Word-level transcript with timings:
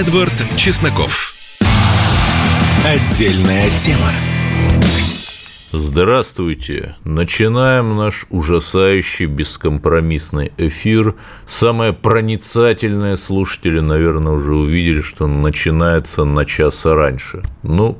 Эдвард 0.00 0.32
Чесноков. 0.56 1.34
Отдельная 2.86 3.68
тема. 3.76 4.10
Здравствуйте! 5.72 6.94
Начинаем 7.04 7.98
наш 7.98 8.24
ужасающий 8.30 9.26
бескомпромиссный 9.26 10.52
эфир. 10.56 11.16
Самое 11.46 11.92
проницательное 11.92 13.16
слушатели, 13.16 13.80
наверное, 13.80 14.32
уже 14.32 14.54
увидели, 14.54 15.02
что 15.02 15.26
начинается 15.26 16.24
на 16.24 16.46
час 16.46 16.86
раньше. 16.86 17.42
Ну, 17.62 17.98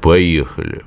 поехали. 0.00 0.82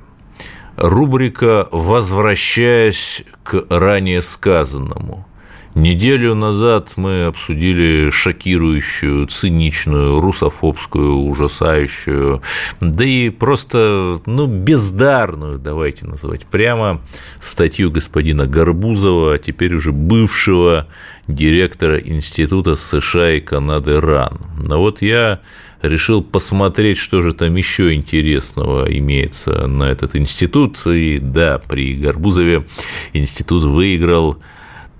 Рубрика 0.74 1.68
«Возвращаясь 1.70 3.22
к 3.44 3.64
ранее 3.68 4.22
сказанному». 4.22 5.29
Неделю 5.74 6.34
назад 6.34 6.94
мы 6.96 7.26
обсудили 7.26 8.10
шокирующую, 8.10 9.26
циничную, 9.26 10.20
русофобскую, 10.20 11.14
ужасающую, 11.14 12.42
да 12.80 13.04
и 13.04 13.30
просто, 13.30 14.18
ну, 14.26 14.46
бездарную, 14.46 15.58
давайте 15.58 16.06
называть 16.06 16.44
прямо, 16.46 17.00
статью 17.40 17.92
господина 17.92 18.46
Горбузова, 18.46 19.38
теперь 19.38 19.74
уже 19.74 19.92
бывшего 19.92 20.88
директора 21.28 22.00
Института 22.00 22.74
США 22.74 23.34
и 23.34 23.40
Канады 23.40 24.00
РАН. 24.00 24.40
Но 24.66 24.78
вот 24.78 25.02
я 25.02 25.40
решил 25.82 26.22
посмотреть, 26.22 26.98
что 26.98 27.22
же 27.22 27.32
там 27.32 27.54
еще 27.54 27.94
интересного 27.94 28.86
имеется 28.98 29.66
на 29.66 29.84
этот 29.84 30.16
институт. 30.16 30.84
И 30.86 31.18
да, 31.18 31.58
при 31.58 31.94
Горбузове 31.94 32.66
институт 33.12 33.62
выиграл 33.62 34.38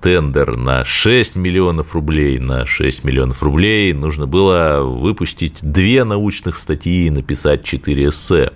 тендер 0.00 0.56
на 0.56 0.84
6 0.84 1.36
миллионов 1.36 1.94
рублей. 1.94 2.38
На 2.38 2.66
6 2.66 3.04
миллионов 3.04 3.42
рублей 3.42 3.92
нужно 3.92 4.26
было 4.26 4.82
выпустить 4.82 5.58
две 5.62 6.04
научных 6.04 6.56
статьи 6.56 7.06
и 7.06 7.10
написать 7.10 7.64
4 7.64 8.08
эссе 8.08 8.52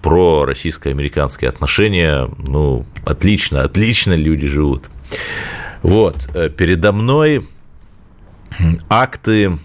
про 0.00 0.44
российско-американские 0.44 1.48
отношения. 1.48 2.28
Ну, 2.38 2.84
отлично, 3.04 3.62
отлично 3.62 4.14
люди 4.14 4.46
живут. 4.46 4.90
Вот, 5.82 6.16
передо 6.56 6.92
мной 6.92 7.46
акты 8.88 9.58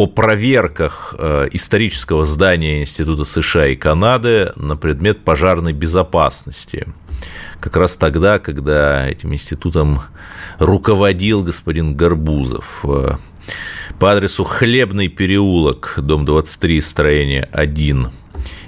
о 0.00 0.06
проверках 0.06 1.14
э, 1.18 1.48
исторического 1.52 2.24
здания 2.24 2.80
Института 2.80 3.24
США 3.24 3.66
и 3.66 3.76
Канады 3.76 4.52
на 4.56 4.76
предмет 4.76 5.24
пожарной 5.24 5.72
безопасности– 5.72 6.86
как 7.60 7.76
раз 7.76 7.96
тогда, 7.96 8.38
когда 8.38 9.08
этим 9.08 9.34
институтом 9.34 10.00
руководил 10.58 11.42
господин 11.42 11.94
Горбузов. 11.94 12.80
Э, 12.84 13.16
по 13.98 14.12
адресу 14.12 14.44
Хлебный 14.44 15.08
переулок, 15.08 15.94
дом 15.98 16.24
23, 16.24 16.80
строение 16.80 17.48
1 17.52 18.08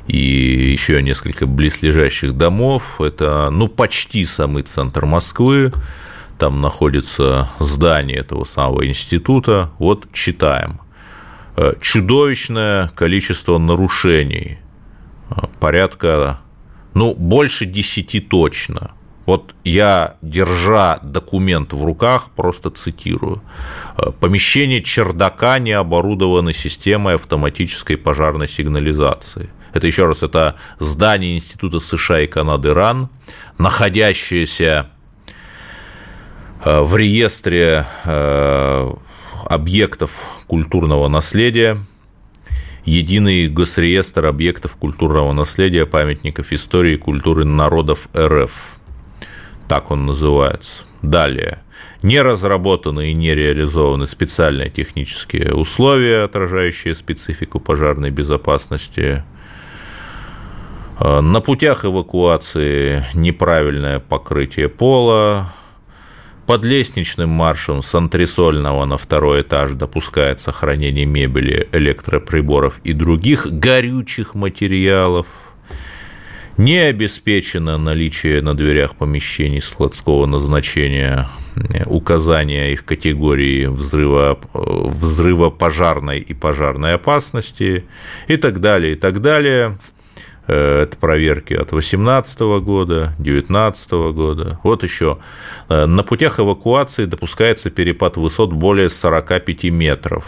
и 0.09 0.17
еще 0.17 1.01
несколько 1.01 1.47
близлежащих 1.47 2.37
домов. 2.37 3.01
Это, 3.01 3.49
ну, 3.51 3.69
почти 3.69 4.27
самый 4.27 4.63
центр 4.65 5.07
Москвы. 5.07 5.73
Там 6.39 6.61
находится 6.61 7.49
здание 7.61 8.19
этого 8.19 8.45
самого 8.45 8.87
института. 8.87 9.71
Вот 9.79 10.13
читаем. 10.13 10.82
Э, 11.55 11.75
чудовищное 11.81 12.89
количество 12.95 13.59
нарушений. 13.59 14.59
Э, 15.31 15.47
порядка 15.61 16.41
ну, 16.95 17.15
больше 17.15 17.67
десяти 17.67 18.21
точно. 18.21 18.93
Вот 19.27 19.55
я, 19.63 20.17
держа 20.23 20.99
документ 21.03 21.73
в 21.75 21.85
руках, 21.85 22.31
просто 22.35 22.71
цитирую. 22.71 23.43
«Э, 23.99 24.13
Помещение 24.19 24.83
чердака 24.83 25.59
не 25.59 25.73
оборудовано 25.73 26.55
системой 26.55 27.17
автоматической 27.17 27.99
пожарной 27.99 28.49
сигнализации. 28.49 29.51
Это 29.75 29.87
еще 29.87 30.07
раз, 30.07 30.23
это 30.23 30.57
здание 30.79 31.37
Института 31.37 31.81
США 31.81 32.21
и 32.21 32.27
Канады 32.27 32.73
РАН, 32.73 33.09
находящееся 33.59 34.91
в 36.65 36.95
реестре 36.95 37.87
объектов 39.49 40.23
культурного 40.47 41.09
наследия– 41.09 41.79
единый 42.85 43.49
госреестр 43.49 44.27
объектов 44.27 44.77
культурного 44.77 45.33
наследия, 45.33 45.87
памятников 45.87 46.53
истории 46.53 46.95
и 46.95 46.99
культуры 46.99 47.45
народов 47.45 48.09
РФ. 48.17 48.53
Так 49.69 49.91
он 49.91 50.07
называется. 50.07 50.85
Далее. 51.01 51.63
Не 52.03 52.21
разработаны 52.21 53.11
и 53.11 53.15
не 53.15 53.35
реализованы 53.35 54.07
специальные 54.07 54.71
технические 54.71 55.55
условия, 55.55 56.25
отражающие 56.25 56.95
специфику 56.95 57.61
пожарной 57.61 58.11
безопасности. 58.11 59.23
На 60.99 61.41
путях 61.41 61.85
эвакуации 61.85 63.05
неправильное 63.15 63.99
покрытие 63.99 64.69
пола, 64.69 65.53
под 66.47 66.65
лестничным 66.65 67.31
маршем 67.31 67.83
с 67.83 67.95
антресольного 67.95 68.85
на 68.85 68.97
второй 68.97 69.43
этаж 69.43 69.73
допускается 69.73 70.53
хранение 70.53 71.07
мебели, 71.07 71.69
электроприборов 71.73 72.81
и 72.85 72.93
других 72.93 73.47
горючих 73.47 74.35
материалов. 74.35 75.27
Не 76.59 76.79
обеспечено 76.79 77.79
наличие 77.79 78.43
на 78.43 78.55
дверях 78.55 78.97
помещений 78.97 79.63
складского 79.63 80.27
назначения 80.27 81.29
указания 81.87 82.73
их 82.73 82.85
категории 82.85 83.67
взрыва, 83.67 84.39
взрыва 84.53 85.51
пожарной 85.51 86.21
и 86.21 86.35
пожарной 86.35 86.95
опасности 86.95 87.85
и 88.29 88.37
так 88.37 88.61
далее, 88.61 88.93
и 88.93 88.97
так 88.97 89.21
далее. 89.21 89.79
Э, 89.79 90.02
это 90.47 90.97
проверки 90.99 91.55
от 91.55 91.69
2018 91.69 92.41
года, 92.63 93.15
2019 93.19 93.91
года. 94.13 94.61
Вот 94.65 94.83
еще. 94.83 95.19
Э, 95.69 95.87
на 95.87 96.03
путях 96.03 96.41
эвакуации 96.41 97.05
допускается 97.05 97.71
перепад 97.71 98.17
высот 98.17 98.53
более 98.53 98.89
45 98.89 99.65
метров. 99.65 100.25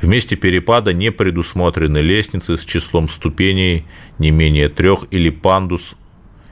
В 0.00 0.08
месте 0.08 0.36
перепада 0.36 0.92
не 0.92 1.10
предусмотрены 1.10 1.98
лестницы 1.98 2.56
с 2.56 2.64
числом 2.64 3.08
ступеней 3.08 3.86
не 4.18 4.30
менее 4.30 4.68
трех 4.68 5.04
или 5.10 5.30
пандус, 5.30 5.94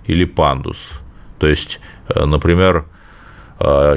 или 0.06 0.25
пандус. 0.25 0.78
То 1.38 1.49
есть, 1.49 1.81
э, 2.09 2.25
например, 2.25 2.87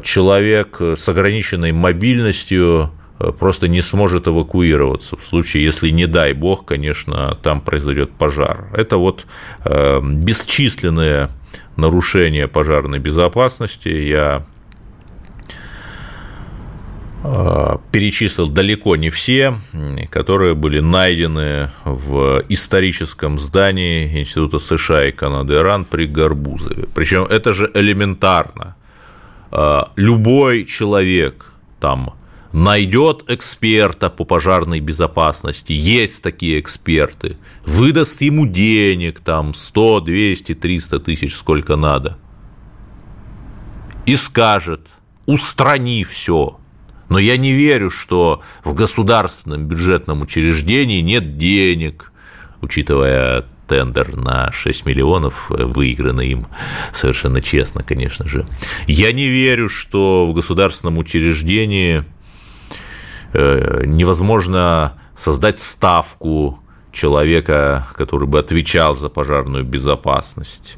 человек 0.04 0.80
с 0.80 1.10
ограниченной 1.10 1.72
мобильностью 1.72 2.92
Э, 2.92 2.97
просто 3.40 3.68
не 3.68 3.82
сможет 3.82 4.28
эвакуироваться 4.28 5.18
в 5.18 5.26
случае, 5.26 5.64
если, 5.64 5.90
не 5.90 6.06
дай 6.06 6.34
бог, 6.34 6.66
конечно, 6.66 7.38
там 7.42 7.62
произойдет 7.62 8.12
пожар. 8.12 8.70
Это 8.74 8.98
вот 8.98 9.26
э, 9.66 10.00
бесчисленные 10.04 11.30
нарушения 11.78 12.48
пожарной 12.48 13.00
безопасности. 13.00 13.90
Я 13.90 14.46
э, 17.24 17.78
перечислил 17.92 18.50
далеко 18.50 18.96
не 18.96 19.10
все, 19.10 19.56
которые 20.12 20.54
были 20.54 20.80
найдены 20.80 21.72
в 21.86 22.44
историческом 22.50 23.40
здании 23.40 24.22
Института 24.22 24.60
США 24.60 25.08
и 25.08 25.12
Канады 25.12 25.56
Иран 25.56 25.86
при 25.86 26.06
Горбузове. 26.06 26.88
Причем 26.94 27.24
это 27.24 27.54
же 27.54 27.72
элементарно. 27.74 28.76
Любой 29.96 30.66
человек 30.66 31.46
там 31.80 32.14
найдет 32.52 33.24
эксперта 33.28 34.10
по 34.10 34.26
пожарной 34.26 34.80
безопасности, 34.80 35.74
есть 35.74 36.22
такие 36.24 36.60
эксперты, 36.60 37.38
выдаст 37.66 38.22
ему 38.22 38.48
денег, 38.48 39.20
там 39.20 39.54
100, 39.54 40.02
200, 40.02 40.56
300 40.56 41.00
тысяч, 41.00 41.36
сколько 41.36 41.76
надо, 41.76 42.18
и 44.06 44.16
скажет, 44.16 44.88
устрани 45.26 46.04
все. 46.04 46.60
Но 47.10 47.20
я 47.20 47.38
не 47.38 47.54
верю, 47.54 47.90
что 47.90 48.42
в 48.64 48.74
государственном 48.74 49.68
бюджетном 49.68 50.22
учреждении 50.22 51.02
нет 51.02 51.38
денег, 51.38 52.12
учитывая 52.62 53.46
тендер 53.68 54.16
на 54.16 54.52
6 54.52 54.86
миллионов, 54.86 55.50
выигранный 55.50 56.30
им 56.30 56.48
совершенно 56.92 57.42
честно, 57.42 57.84
конечно 57.84 58.26
же. 58.26 58.46
Я 58.88 59.12
не 59.12 59.28
верю, 59.28 59.70
что 59.70 60.28
в 60.28 60.34
государственном 60.34 60.98
учреждении 60.98 62.06
невозможно 63.34 64.94
создать 65.16 65.60
ставку 65.60 66.60
человека, 66.92 67.88
который 67.96 68.28
бы 68.28 68.40
отвечал 68.40 68.96
за 68.96 69.10
пожарную 69.10 69.64
безопасность. 69.64 70.78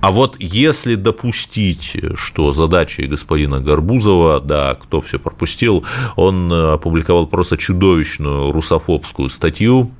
А 0.00 0.10
вот 0.10 0.36
если 0.40 0.96
допустить, 0.96 1.96
что 2.16 2.52
задачей 2.52 3.06
господина 3.06 3.60
Горбузова, 3.60 4.40
да, 4.40 4.74
кто 4.74 5.00
все 5.00 5.18
пропустил, 5.18 5.84
он 6.16 6.52
опубликовал 6.52 7.26
просто 7.28 7.56
чудовищную 7.56 8.50
русофобскую 8.50 9.28
статью 9.28 9.92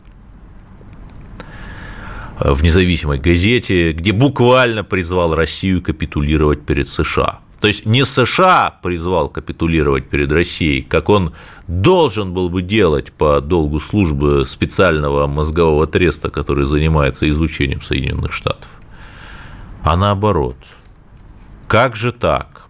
в 2.40 2.62
независимой 2.64 3.18
газете, 3.18 3.92
где 3.92 4.10
буквально 4.12 4.82
призвал 4.82 5.34
Россию 5.36 5.80
капитулировать 5.82 6.66
перед 6.66 6.88
США. 6.88 7.38
То 7.62 7.68
есть 7.68 7.86
не 7.86 8.04
США 8.04 8.74
призвал 8.82 9.28
капитулировать 9.28 10.10
перед 10.10 10.32
Россией, 10.32 10.82
как 10.82 11.08
он 11.08 11.32
должен 11.68 12.34
был 12.34 12.48
бы 12.48 12.60
делать 12.60 13.12
по 13.12 13.40
долгу 13.40 13.78
службы 13.78 14.44
специального 14.44 15.28
мозгового 15.28 15.86
треста, 15.86 16.28
который 16.28 16.64
занимается 16.64 17.28
изучением 17.28 17.80
Соединенных 17.80 18.32
Штатов, 18.32 18.66
а 19.84 19.96
наоборот. 19.96 20.56
Как 21.68 21.94
же 21.94 22.10
так? 22.10 22.62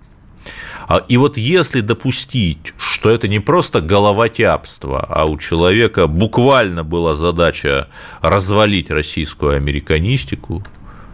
А, 0.86 0.98
и 0.98 1.16
вот 1.16 1.38
если 1.38 1.80
допустить, 1.80 2.74
что 2.76 3.08
это 3.08 3.28
не 3.28 3.40
просто 3.40 3.80
головотяпство, 3.80 5.06
а 5.08 5.24
у 5.24 5.38
человека 5.38 6.06
буквально 6.06 6.84
была 6.84 7.14
задача 7.14 7.88
развалить 8.20 8.90
российскую 8.90 9.56
американистику, 9.56 10.62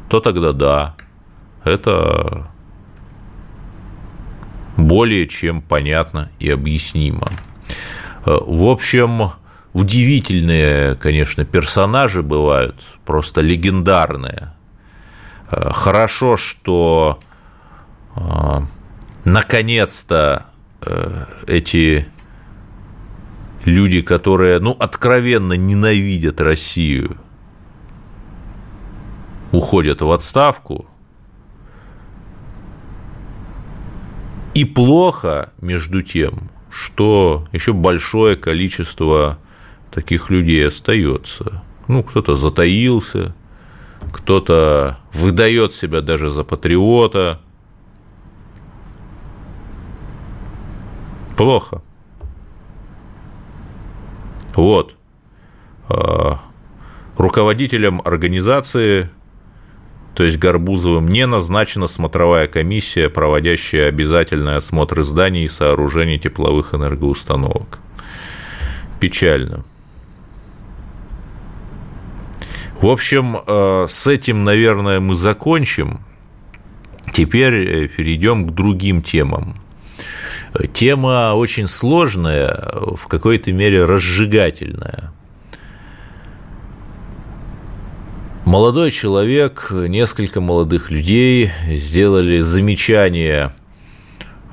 то 0.09 0.19
тогда 0.19 0.53
да, 0.53 0.97
это 1.63 2.49
более 4.79 5.27
чем 5.27 5.61
понятно 5.61 6.31
и 6.39 6.49
объяснимо. 6.49 7.29
Э, 8.25 8.39
в 8.41 8.65
общем, 8.69 9.33
удивительные, 9.73 10.95
конечно, 10.95 11.45
персонажи 11.45 12.23
бывают, 12.23 12.77
просто 13.05 13.41
легендарные. 13.41 14.55
Э, 15.51 15.71
хорошо, 15.73 16.37
что 16.37 17.19
э, 18.17 18.21
наконец-то 19.25 20.47
эти 21.49 22.07
люди, 23.65 24.01
которые, 24.01 24.61
ну, 24.61 24.77
откровенно 24.79 25.55
ненавидят 25.55 26.41
Россию, 26.41 27.17
уходят 29.51 30.03
в 30.03 30.13
отставку– 30.13 30.87
И 34.59 34.65
плохо, 34.65 35.53
между 35.61 36.03
тем, 36.03 36.51
что 36.69 37.47
еще 37.53 37.73
большое 37.73 38.35
количество 38.35 39.39
таких 39.93 40.31
людей 40.31 40.67
остается. 40.67 41.63
Ну, 41.87 42.03
кто-то 42.03 42.35
затаился, 42.35 43.37
кто-то 44.13 44.99
выдает 45.13 45.75
себя 45.75 46.01
даже 46.01 46.29
за 46.31 46.43
патриота. 46.43 47.41
Плохо. 51.37 51.81
Вот. 54.57 54.97
А, 55.89 56.41
руководителем 57.17 58.03
организации 58.05 59.09
то 60.19 60.25
есть 60.25 60.37
Горбузовым, 60.37 61.07
не 61.07 61.27
назначена 61.27 61.87
смотровая 61.87 62.49
комиссия, 62.49 63.09
проводящая 63.09 63.87
обязательный 63.87 64.57
осмотр 64.57 65.05
зданий 65.05 65.45
и 65.45 65.49
сооружений 65.49 66.19
тепловых 66.19 66.75
энергоустановок. 66.75 67.79
Печально. 68.99 69.65
В 72.81 72.89
общем, 72.89 73.37
э, 73.47 73.87
с 73.89 74.09
этим, 74.09 74.43
наверное, 74.43 74.99
мы 74.99 75.15
закончим. 75.15 76.01
Теперь 77.13 77.55
э, 77.55 77.87
перейдем 77.87 78.49
к 78.49 78.51
другим 78.53 79.03
темам. 79.03 79.61
Тема 80.73 81.35
очень 81.35 81.69
сложная, 81.69 82.73
в 82.97 83.07
какой-то 83.07 83.53
мере 83.53 83.85
разжигательная. 83.85 85.13
Молодой 88.49 88.93
человек, 88.93 89.69
несколько 89.71 90.41
молодых 90.41 90.91
людей 90.91 91.51
сделали 91.69 92.41
замечание 92.41 93.55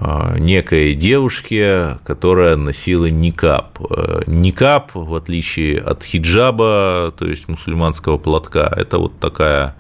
а, 0.02 0.38
некой 0.38 0.96
девушке, 0.96 1.98
которая 2.04 2.58
носила 2.58 3.06
никап. 3.06 3.80
Э, 3.90 4.24
никап, 4.28 4.92
в 4.94 5.16
отличие 5.16 5.80
от 5.80 6.04
хиджаба, 6.04 7.14
то 7.18 7.26
есть 7.26 7.48
мусульманского 7.48 8.18
платка, 8.18 8.70
это 8.76 8.98
вот 8.98 9.18
такая 9.18 9.78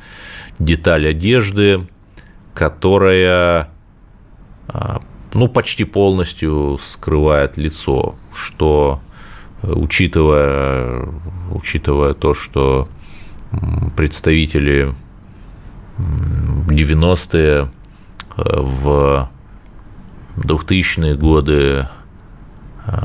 деталь 0.59 1.09
одежды, 1.09 1.85
которая 2.53 3.67
а, 4.69 5.01
ну, 5.33 5.49
почти 5.49 5.83
полностью 5.83 6.79
скрывает 6.81 7.57
лицо, 7.57 8.15
что, 8.33 9.01
э, 9.61 9.73
учитывая, 9.73 11.05
учитывая 11.51 12.13
то, 12.13 12.33
что 12.33 12.87
представители 13.95 14.93
90-е, 15.97 17.67
э, 17.67 17.67
в 18.37 19.29
2000-е 20.37 21.15
годы 21.15 21.87
э, 22.87 22.97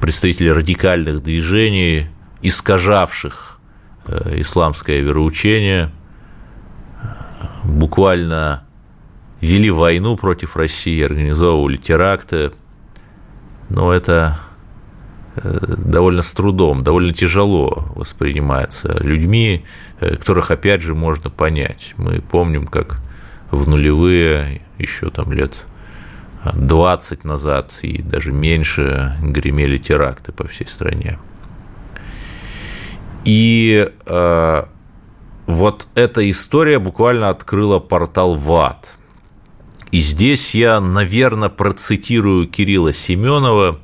представители 0.00 0.48
радикальных 0.48 1.22
движений, 1.22 2.06
искажавших 2.42 3.58
э, 4.06 4.40
исламское 4.40 5.00
вероучение, 5.00 5.90
буквально 7.64 8.64
вели 9.40 9.70
войну 9.70 10.16
против 10.16 10.56
России, 10.56 11.02
организовывали 11.02 11.76
теракты. 11.76 12.52
Но 13.68 13.92
это 13.92 14.38
довольно 15.42 16.22
с 16.22 16.32
трудом, 16.32 16.82
довольно 16.82 17.12
тяжело 17.12 17.88
воспринимается 17.94 18.96
людьми, 19.02 19.64
э, 20.00 20.16
которых, 20.16 20.50
опять 20.50 20.82
же, 20.82 20.94
можно 20.94 21.30
понять. 21.30 21.94
Мы 21.96 22.20
помним, 22.20 22.66
как 22.66 23.00
в 23.50 23.68
нулевые, 23.68 24.62
еще 24.78 25.10
там 25.10 25.32
лет 25.32 25.66
20 26.44 27.24
назад 27.24 27.78
и 27.82 28.02
даже 28.02 28.32
меньше 28.32 29.16
гремели 29.22 29.78
теракты 29.78 30.32
по 30.32 30.46
всей 30.46 30.66
стране. 30.66 31.18
И 33.24 33.90
э, 34.06 34.64
вот 35.46 35.88
эта 35.94 36.30
история 36.30 36.78
буквально 36.78 37.30
открыла 37.30 37.78
портал 37.78 38.34
в 38.34 38.52
ад. 38.52 38.94
И 39.90 40.00
здесь 40.00 40.54
я, 40.54 40.80
наверное, 40.80 41.48
процитирую 41.48 42.46
Кирилла 42.46 42.92
Семенова 42.92 43.80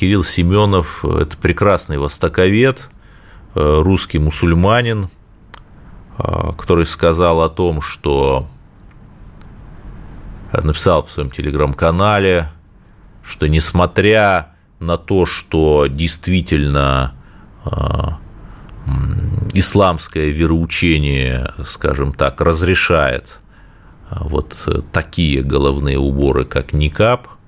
Кирилл 0.00 0.24
Семенов– 0.24 1.04
это 1.04 1.36
прекрасный 1.36 1.98
востоковед, 1.98 2.88
э, 3.54 3.80
русский 3.82 4.18
мусульманин, 4.18 5.10
э, 6.16 6.52
который 6.56 6.86
сказал 6.86 7.42
о 7.42 7.50
том, 7.50 7.82
что 7.82 8.48
написал 10.54 11.02
в 11.02 11.10
своем 11.10 11.30
телеграм-канале, 11.30 12.48
что 13.22 13.46
несмотря 13.46 14.54
на 14.78 14.96
то, 14.96 15.26
что 15.26 15.86
действительно 15.86 17.12
э, 17.66 17.70
исламское 19.52 20.28
вероучение, 20.28 21.52
скажем 21.66 22.14
так, 22.14 22.40
разрешает 22.40 23.38
вот 24.08 24.66
такие 24.92 25.42
головные 25.42 25.98
уборы, 25.98 26.46
как 26.46 26.72
никап– 26.72 27.28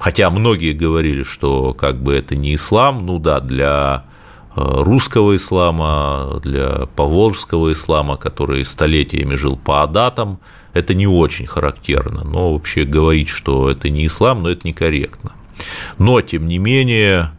Хотя 0.00 0.30
многие 0.30 0.72
говорили, 0.72 1.22
что 1.22 1.74
как 1.74 2.02
бы 2.02 2.14
это 2.14 2.34
не 2.34 2.54
ислам, 2.54 3.04
ну 3.04 3.18
да, 3.18 3.38
для 3.38 4.04
э, 4.56 4.62
русского 4.64 5.36
ислама, 5.36 6.40
для 6.42 6.86
поволжского 6.96 7.72
ислама, 7.72 8.16
который 8.16 8.64
столетиями 8.64 9.34
жил 9.34 9.58
по 9.58 9.82
адатам, 9.82 10.40
это 10.72 10.94
не 10.94 11.06
очень 11.06 11.46
характерно. 11.46 12.24
Но 12.24 12.54
вообще 12.54 12.84
говорить, 12.84 13.28
что 13.28 13.68
это 13.70 13.90
не 13.90 14.06
ислам, 14.06 14.42
но 14.42 14.48
это 14.48 14.66
некорректно. 14.66 15.32
Но, 15.98 16.22
тем 16.22 16.48
не 16.48 16.56
менее, 16.56 17.32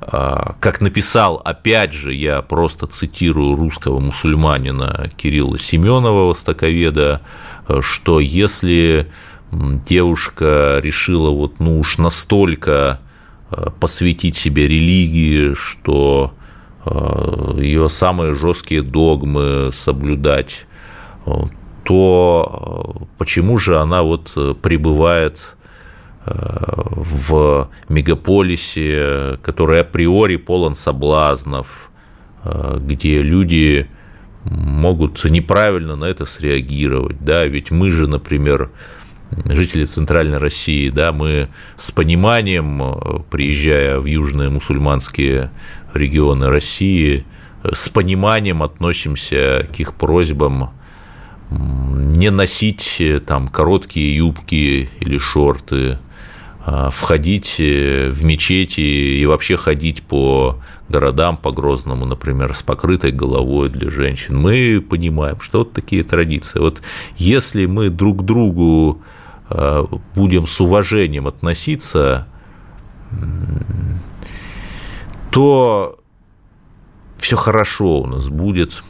э, 0.00 0.36
как 0.60 0.80
написал, 0.80 1.42
опять 1.44 1.92
же, 1.92 2.14
я 2.14 2.40
просто 2.40 2.86
цитирую 2.86 3.56
русского 3.56 3.98
мусульманина 3.98 5.10
Кирилла 5.16 5.58
Семенова, 5.58 6.28
востоковеда, 6.28 7.20
э, 7.66 7.80
что 7.82 8.20
если 8.20 9.10
девушка 9.52 10.80
решила 10.82 11.30
вот, 11.30 11.58
ну 11.58 11.80
уж 11.80 11.98
настолько 11.98 13.00
э, 13.50 13.70
посвятить 13.78 14.36
себе 14.36 14.68
религии, 14.68 15.54
что 15.54 16.34
э, 16.84 17.58
ее 17.60 17.88
самые 17.88 18.34
жесткие 18.34 18.82
догмы 18.82 19.70
соблюдать, 19.72 20.66
э, 21.26 21.32
то 21.84 23.08
почему 23.18 23.58
же 23.58 23.78
она 23.78 24.02
вот 24.02 24.36
пребывает 24.62 25.56
в 26.26 27.70
мегаполисе, 27.88 29.38
который 29.42 29.80
априори 29.80 30.36
полон 30.36 30.74
соблазнов, 30.74 31.90
где 32.44 33.22
люди 33.22 33.88
могут 34.44 35.24
неправильно 35.24 35.96
на 35.96 36.04
это 36.04 36.26
среагировать, 36.26 37.24
да, 37.24 37.46
ведь 37.46 37.70
мы 37.70 37.90
же, 37.90 38.06
например, 38.06 38.70
жители 39.44 39.84
Центральной 39.84 40.38
России, 40.38 40.90
да, 40.90 41.12
мы 41.12 41.48
с 41.76 41.90
пониманием, 41.90 42.82
э, 42.82 43.22
приезжая 43.30 43.98
в 43.98 44.06
южные 44.06 44.50
мусульманские 44.50 45.50
регионы 45.94 46.48
России, 46.48 47.24
с 47.62 47.88
пониманием 47.88 48.62
относимся 48.62 49.66
к 49.74 49.78
их 49.80 49.94
просьбам 49.94 50.70
не 51.50 52.30
носить 52.30 52.96
э, 53.00 53.20
там 53.20 53.48
короткие 53.48 54.16
юбки 54.16 54.88
или 55.00 55.18
шорты, 55.18 55.98
а, 56.62 56.90
входить 56.90 57.56
э, 57.58 58.10
в 58.10 58.22
мечети 58.22 58.80
и 58.80 59.26
вообще 59.26 59.56
ходить 59.56 60.02
по 60.02 60.60
городам, 60.88 61.36
по 61.36 61.52
Грозному, 61.52 62.04
например, 62.04 62.54
с 62.54 62.62
покрытой 62.62 63.12
головой 63.12 63.70
для 63.70 63.90
женщин. 63.90 64.36
Мы 64.36 64.84
понимаем, 64.86 65.40
что 65.40 65.60
вот 65.60 65.72
такие 65.72 66.04
традиции. 66.04 66.58
Вот 66.58 66.82
если 67.16 67.66
мы 67.66 67.88
друг 67.88 68.24
другу 68.24 69.00
будем 70.14 70.46
с 70.46 70.60
уважением 70.60 71.26
относиться, 71.26 72.26
то 75.30 75.98
все 77.18 77.36
хорошо 77.36 78.00
у 78.00 78.06
нас 78.06 78.28
будет, 78.28 78.82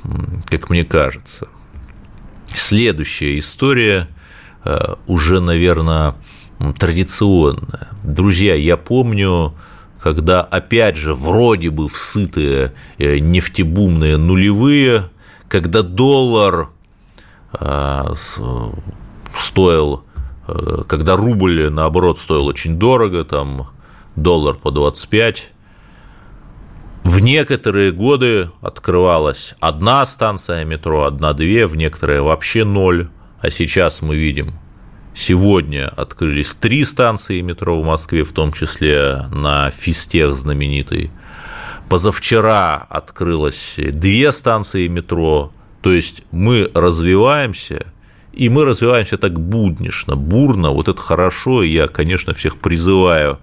как 0.45 0.71
мне 0.71 0.85
кажется. 0.85 1.49
Следующая 2.47 3.39
история 3.39 4.09
а, 4.65 4.99
уже, 5.07 5.41
наверное, 5.41 6.15
традиционная. 6.79 7.89
Друзья, 8.03 8.55
я 8.55 8.77
помню, 8.77 9.55
когда, 10.01 10.43
опять 10.43 10.97
же, 10.97 11.15
вроде 11.15 11.71
бы 11.71 11.89
всытые 11.89 12.73
э, 12.99 13.19
нефтебумные 13.19 14.17
нулевые, 14.17 15.11
когда 15.49 15.83
доллар 15.83 16.71
стоил, 19.35 20.05
э, 20.05 20.10
когда 20.87 21.17
рубль, 21.17 21.71
наоборот, 21.71 22.19
стоил 22.19 22.47
очень 22.47 22.79
дорого, 22.79 23.25
там 23.25 23.69
доллар 24.17 24.55
по 24.55 24.71
25, 24.71 25.53
в 27.05 27.21
некоторые 27.21 27.93
годы 27.93 28.51
открывалась 28.61 29.55
одна 29.61 30.05
станция 30.07 30.65
метро, 30.65 31.05
одна-две, 31.05 31.67
в 31.67 31.77
некоторые 31.77 32.23
вообще 32.23 32.65
ноль, 32.65 33.09
а 33.41 33.51
сейчас 33.51 34.03
мы 34.03 34.17
видим 34.17 34.55
Сегодня 35.15 35.89
открылись 35.89 36.55
три 36.55 36.85
станции 36.85 37.41
метро 37.41 37.81
в 37.81 37.85
Москве, 37.85 38.23
в 38.25 38.33
том 38.33 38.53
числе 38.53 39.27
на 39.33 39.71
Фистех 39.71 40.37
знаменитый. 40.37 41.11
Позавчера 41.89 42.87
открылось 42.89 43.75
две 43.77 44.31
станции 44.31 44.87
метро. 44.87 45.53
То 45.83 45.93
есть 45.93 46.23
мы 46.31 46.71
развиваемся, 46.75 47.87
и 48.33 48.49
мы 48.49 48.65
развиваемся 48.65 49.19
так 49.19 49.39
буднично, 49.39 50.17
бурно. 50.17 50.71
Вот 50.71 50.89
это 50.89 51.01
хорошо. 51.01 51.63
Я, 51.63 51.89
конечно, 51.89 52.33
всех 52.33 52.59
призываю 52.59 53.39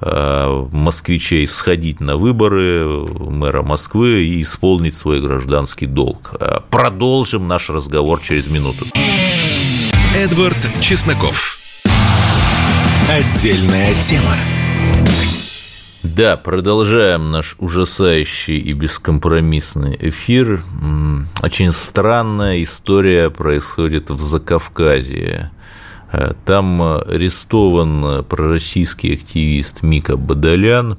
э, 0.00 0.66
москвичей 0.72 1.46
сходить 1.46 2.00
на 2.00 2.16
выборы 2.16 2.86
мэра 2.86 3.62
Москвы 3.62 4.24
и 4.24 4.42
исполнить 4.42 4.94
свой 4.94 5.20
гражданский 5.20 5.86
долг. 5.86 6.34
Э, 6.40 6.60
продолжим 6.70 7.48
наш 7.48 7.70
разговор 7.70 8.20
через 8.20 8.46
минуту. 8.46 8.84
Эдвард 10.16 10.56
Чесноков. 10.80 11.58
Отдельная 13.08 13.92
тема. 14.00 14.36
Да, 16.04 16.36
продолжаем 16.36 17.30
наш 17.30 17.56
ужасающий 17.58 18.58
и 18.58 18.74
бескомпромиссный 18.74 19.96
эфир. 19.98 20.62
Очень 21.42 21.72
странная 21.72 22.62
история 22.62 23.30
происходит 23.30 24.10
в 24.10 24.20
Закавказье. 24.20 25.50
Э, 26.12 26.34
там 26.44 26.82
арестован 26.82 28.22
пророссийский 28.22 29.14
активист 29.14 29.82
Мика 29.82 30.18
Бадалян. 30.18 30.98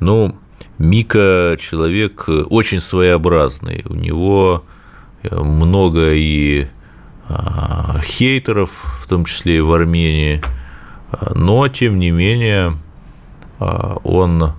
Ну, 0.00 0.36
Мика 0.76 1.56
человек 1.58 2.28
очень 2.28 2.80
своеобразный. 2.80 3.86
У 3.88 3.94
него 3.94 4.64
много 5.22 6.12
и 6.12 6.66
а, 7.26 8.02
хейтеров, 8.04 8.70
в 9.00 9.08
том 9.08 9.24
числе 9.24 9.56
и 9.56 9.60
в 9.60 9.72
Армении, 9.72 10.42
но, 11.34 11.66
тем 11.68 11.98
не 11.98 12.10
менее, 12.10 12.76
он 13.58 14.52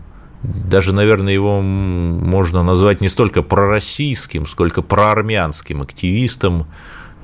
даже, 0.43 0.93
наверное, 0.93 1.33
его 1.33 1.61
можно 1.61 2.63
назвать 2.63 3.01
не 3.01 3.09
столько 3.09 3.41
пророссийским, 3.41 4.45
сколько 4.45 4.81
проармянским 4.81 5.81
активистом, 5.81 6.67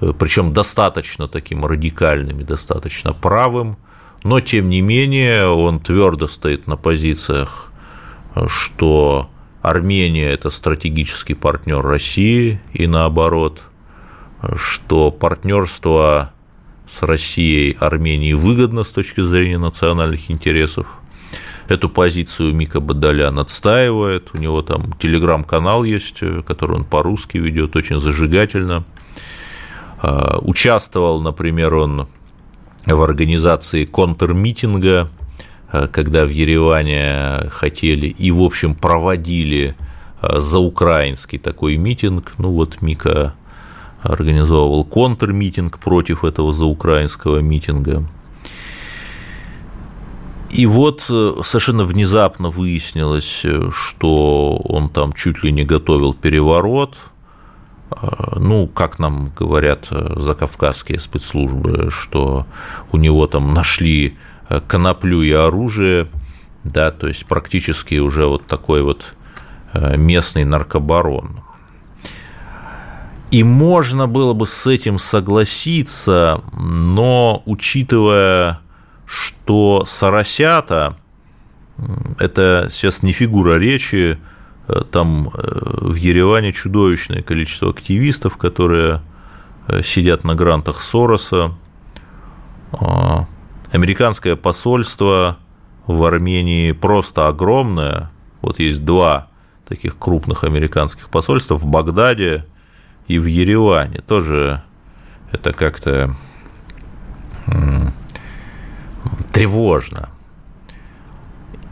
э, 0.01 0.13
причем 0.18 0.53
достаточно 0.53 1.27
таким 1.27 1.65
радикальным 1.65 2.39
и 2.39 2.44
достаточно 2.44 3.13
правым, 3.13 3.77
но, 4.24 4.39
тем 4.39 4.70
не 4.70 4.82
менее, 4.82 5.48
он 5.48 5.80
твердо 5.80 6.27
стоит 6.27 6.68
на 6.68 6.77
позициях, 6.77 7.72
что 8.48 9.30
Армения– 9.62 10.30
это 10.32 10.50
стратегический 10.50 11.36
партнер 11.36 11.82
России 11.82 12.62
и 12.74 12.88
наоборот– 12.88 13.62
что 14.56 15.12
партнерство 15.12 16.34
с 16.89 17.01
Россией 17.03 17.77
Армении 17.80 18.34
выгодно 18.34 18.84
с 18.84 18.89
точки 18.89 19.22
зрения 19.22 19.58
национальных 19.58 20.30
интересов. 20.30 20.88
Эту 21.67 21.89
позицию 21.89 22.53
Мика 22.53 22.79
Бадалян 22.79 23.39
отстаивает. 23.39 24.29
У 24.34 24.38
него 24.38 24.62
там 24.62 24.93
телеграм-канал 25.00 25.84
есть, 25.84 26.22
который 26.46 26.77
он 26.77 26.84
по-русски 26.84 27.38
ведет, 27.38 27.75
очень 27.75 28.01
зажигательно. 28.01 28.84
А, 30.01 30.39
участвовал, 30.39 31.22
например, 31.22 31.75
он 31.75 32.08
в 32.86 33.01
организации 33.01 33.86
контрмитинга, 33.86 35.10
а, 35.72 35.88
когда 35.88 36.25
в 36.25 36.29
Ереване 36.29 37.50
хотели 37.50 38.08
и, 38.08 38.29
в 38.32 38.41
общем, 38.41 38.75
проводили 38.75 39.75
а, 40.22 40.41
за 40.41 40.60
украинский 40.60 41.39
такой 41.39 41.77
митинг. 41.77 42.34
Ну 42.38 42.51
вот 42.51 42.82
Мика 42.82 43.34
организовывал 44.01 44.84
контрмитинг 44.84 45.79
против 45.79 46.25
этого 46.25 46.51
заукраинского 46.51 47.39
митинга. 47.39 48.03
И 50.53 50.67
вот 50.67 51.05
э, 51.10 51.33
совершенно 51.43 51.83
внезапно 51.83 52.50
выяснилось, 52.50 53.41
э, 53.43 53.69
что 53.72 54.57
он 54.57 54.89
там 54.89 55.12
чуть 55.13 55.43
ли 55.43 55.51
не 55.51 55.65
готовил 55.65 56.13
переворот. 56.13 56.95
А, 57.89 58.38
ну, 58.39 58.67
как 58.67 59.00
нам 59.00 59.31
говорят 59.36 59.88
э, 59.89 60.13
закавказские 60.15 61.00
спецслужбы, 61.00 61.89
что 61.89 62.45
у 62.91 62.98
него 62.98 63.25
там 63.25 63.53
нашли 63.55 64.15
коноплю 64.67 65.24
и 65.24 65.31
оружие, 65.31 66.07
да, 66.63 66.91
то 66.91 67.07
есть 67.07 67.25
практически 67.25 67.95
уже 67.95 68.27
вот 68.27 68.45
такой 68.45 68.83
вот 68.83 69.15
местный 69.74 70.43
наркобарон. 70.43 71.41
И 73.31 73.43
можно 73.43 74.07
было 74.07 74.33
бы 74.33 74.45
с 74.45 74.67
этим 74.67 75.00
согласиться, 75.00 76.43
но 76.51 77.41
учитывая, 77.48 78.60
что 79.05 79.86
Соросята– 79.86 80.98
это 82.19 82.67
сейчас 82.72 83.03
не 83.03 83.12
фигура 83.12 83.57
речи, 83.57 84.19
э, 84.67 84.81
там 84.91 85.29
э, 85.33 85.41
в 85.81 85.95
Ереване 85.95 86.53
чудовищное 86.53 87.22
количество 87.22 87.69
активистов, 87.69 88.38
которые 88.38 89.01
э, 89.67 89.81
сидят 89.83 90.24
на 90.24 90.36
грантах 90.36 90.79
Сороса. 90.79 91.53
А, 92.72 93.27
американское 93.72 94.36
посольство 94.36 95.38
в 95.86 96.03
Армении 96.03 96.72
просто 96.72 97.27
огромное. 97.27 98.12
Вот 98.41 98.60
есть 98.60 98.83
два 98.83 99.27
таких 99.67 99.98
крупных 99.98 100.43
американских 100.43 101.10
посольства 101.10 101.55
в 101.55 101.65
Багдаде 101.65 102.45
и 103.07 103.17
в 103.19 103.25
Ереване. 103.25 104.01
Тоже 104.01 104.63
это 105.31 105.53
как-то 105.53 106.15
тревожно. 109.33 110.09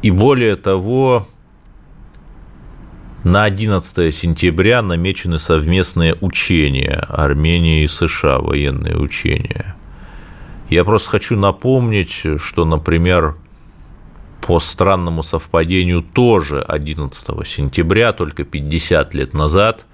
И 0.02 0.12
более 0.12 0.56
того, 0.56 1.28
на 3.24 3.44
11 3.44 4.14
сентября 4.14 4.82
намечены 4.82 5.38
совместные 5.38 6.16
учения 6.22 7.06
Армении 7.08 7.84
и 7.84 7.88
США, 7.88 8.40
военные 8.40 8.98
учения. 8.98 9.76
Я 10.70 10.84
просто 10.84 11.12
хочу 11.12 11.38
напомнить, 11.38 12.24
что, 12.38 12.66
например, 12.66 13.36
по 14.42 14.60
странному 14.60 15.22
совпадению 15.22 16.02
тоже 16.02 16.62
11 16.62 17.48
сентября, 17.48 18.12
только 18.12 18.44
50 18.44 19.14
лет 19.14 19.34
назад, 19.34 19.86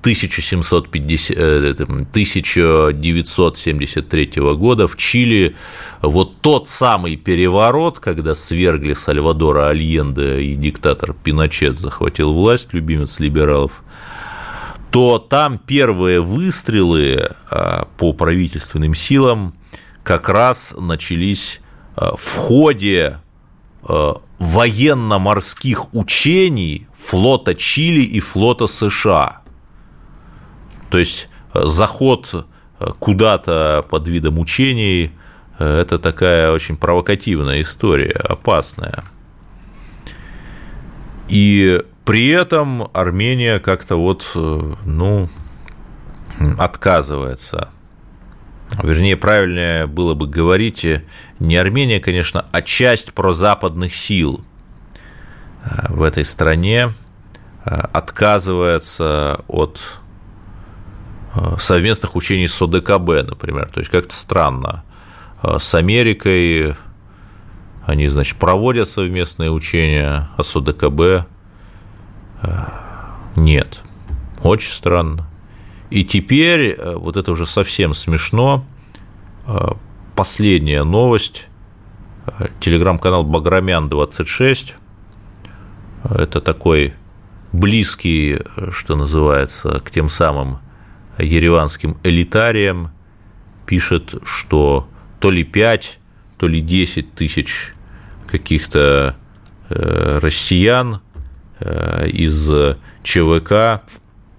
1750, 0.00 1.36
1973 1.36 4.32
э, 4.34 4.54
года 4.54 4.88
в 4.88 4.96
Чили. 4.96 5.54
Вот 6.00 6.40
тот 6.40 6.66
самый 6.68 7.16
переворот, 7.16 8.00
когда 8.00 8.34
свергли 8.34 8.94
Сальвадора 8.94 9.68
Альенде 9.68 10.40
и 10.40 10.54
диктатор 10.54 11.12
Пиночет 11.12 11.78
захватил 11.78 12.32
власть, 12.32 12.72
любимец 12.72 13.20
либералов, 13.20 13.82
то 14.90 15.18
там 15.18 15.58
первые 15.58 16.22
выстрелы 16.22 17.32
а, 17.50 17.86
по 17.98 18.14
правительственным 18.14 18.94
силам 18.94 19.54
как 20.02 20.30
раз 20.30 20.74
начались 20.76 21.60
а, 21.94 22.16
в 22.16 22.36
ходе 22.36 23.18
а, 23.82 24.22
военно-морских 24.38 25.94
учений 25.94 26.86
флота 26.92 27.54
Чили 27.54 28.00
и 28.00 28.20
флота 28.20 28.66
США– 28.66 29.39
то 30.90 30.98
есть 30.98 31.28
э, 31.54 31.64
заход 31.64 32.46
куда-то 32.98 33.84
под 33.90 34.08
видом 34.08 34.38
учений, 34.38 35.12
это 35.58 35.98
такая 35.98 36.50
очень 36.50 36.78
провокативная 36.78 37.60
история, 37.60 38.12
опасная. 38.12 39.04
И 41.28 41.82
при 42.06 42.28
этом 42.28 42.88
Армения 42.94 43.58
как-то 43.58 43.96
вот, 43.96 44.30
ну, 44.34 45.28
отказывается. 46.58 47.68
Вернее, 48.82 49.18
правильнее 49.18 49.86
было 49.86 50.14
бы 50.14 50.26
говорить 50.26 50.86
не 51.38 51.56
Армения, 51.56 52.00
конечно, 52.00 52.46
а 52.50 52.62
часть 52.62 53.12
прозападных 53.12 53.94
сил 53.94 54.42
в 55.90 56.02
этой 56.02 56.24
стране 56.24 56.94
отказывается 57.64 59.44
от 59.48 60.00
совместных 61.58 62.16
учений 62.16 62.48
с 62.48 62.60
ОДКБ, 62.60 63.28
например. 63.28 63.70
То 63.72 63.80
есть 63.80 63.90
как-то 63.90 64.14
странно. 64.14 64.84
С 65.42 65.74
Америкой 65.74 66.74
они, 67.86 68.08
значит, 68.08 68.38
проводят 68.38 68.88
совместные 68.88 69.50
учения, 69.50 70.28
а 70.36 70.42
с 70.42 70.54
ОДКБ 70.56 71.26
нет. 73.36 73.82
Очень 74.42 74.72
странно. 74.72 75.26
И 75.90 76.04
теперь, 76.04 76.76
э, 76.78 76.94
вот 76.94 77.16
это 77.16 77.32
уже 77.32 77.46
совсем 77.46 77.94
смешно, 77.94 78.64
э, 79.46 79.72
последняя 80.14 80.84
новость, 80.84 81.48
э, 82.26 82.46
телеграм-канал 82.60 83.24
Баграмян26, 83.24 84.74
это 86.04 86.40
такой 86.40 86.94
близкий, 87.52 88.38
что 88.70 88.96
называется, 88.96 89.80
к 89.80 89.90
тем 89.90 90.08
самым 90.08 90.60
ереванским 91.22 91.98
элитариям, 92.02 92.90
пишет, 93.66 94.14
что 94.24 94.88
то 95.20 95.30
ли 95.30 95.44
5, 95.44 95.98
то 96.38 96.46
ли 96.46 96.60
10 96.60 97.14
тысяч 97.14 97.74
каких-то 98.26 99.16
россиян 99.68 101.00
из 101.60 102.50
ЧВК 103.02 103.82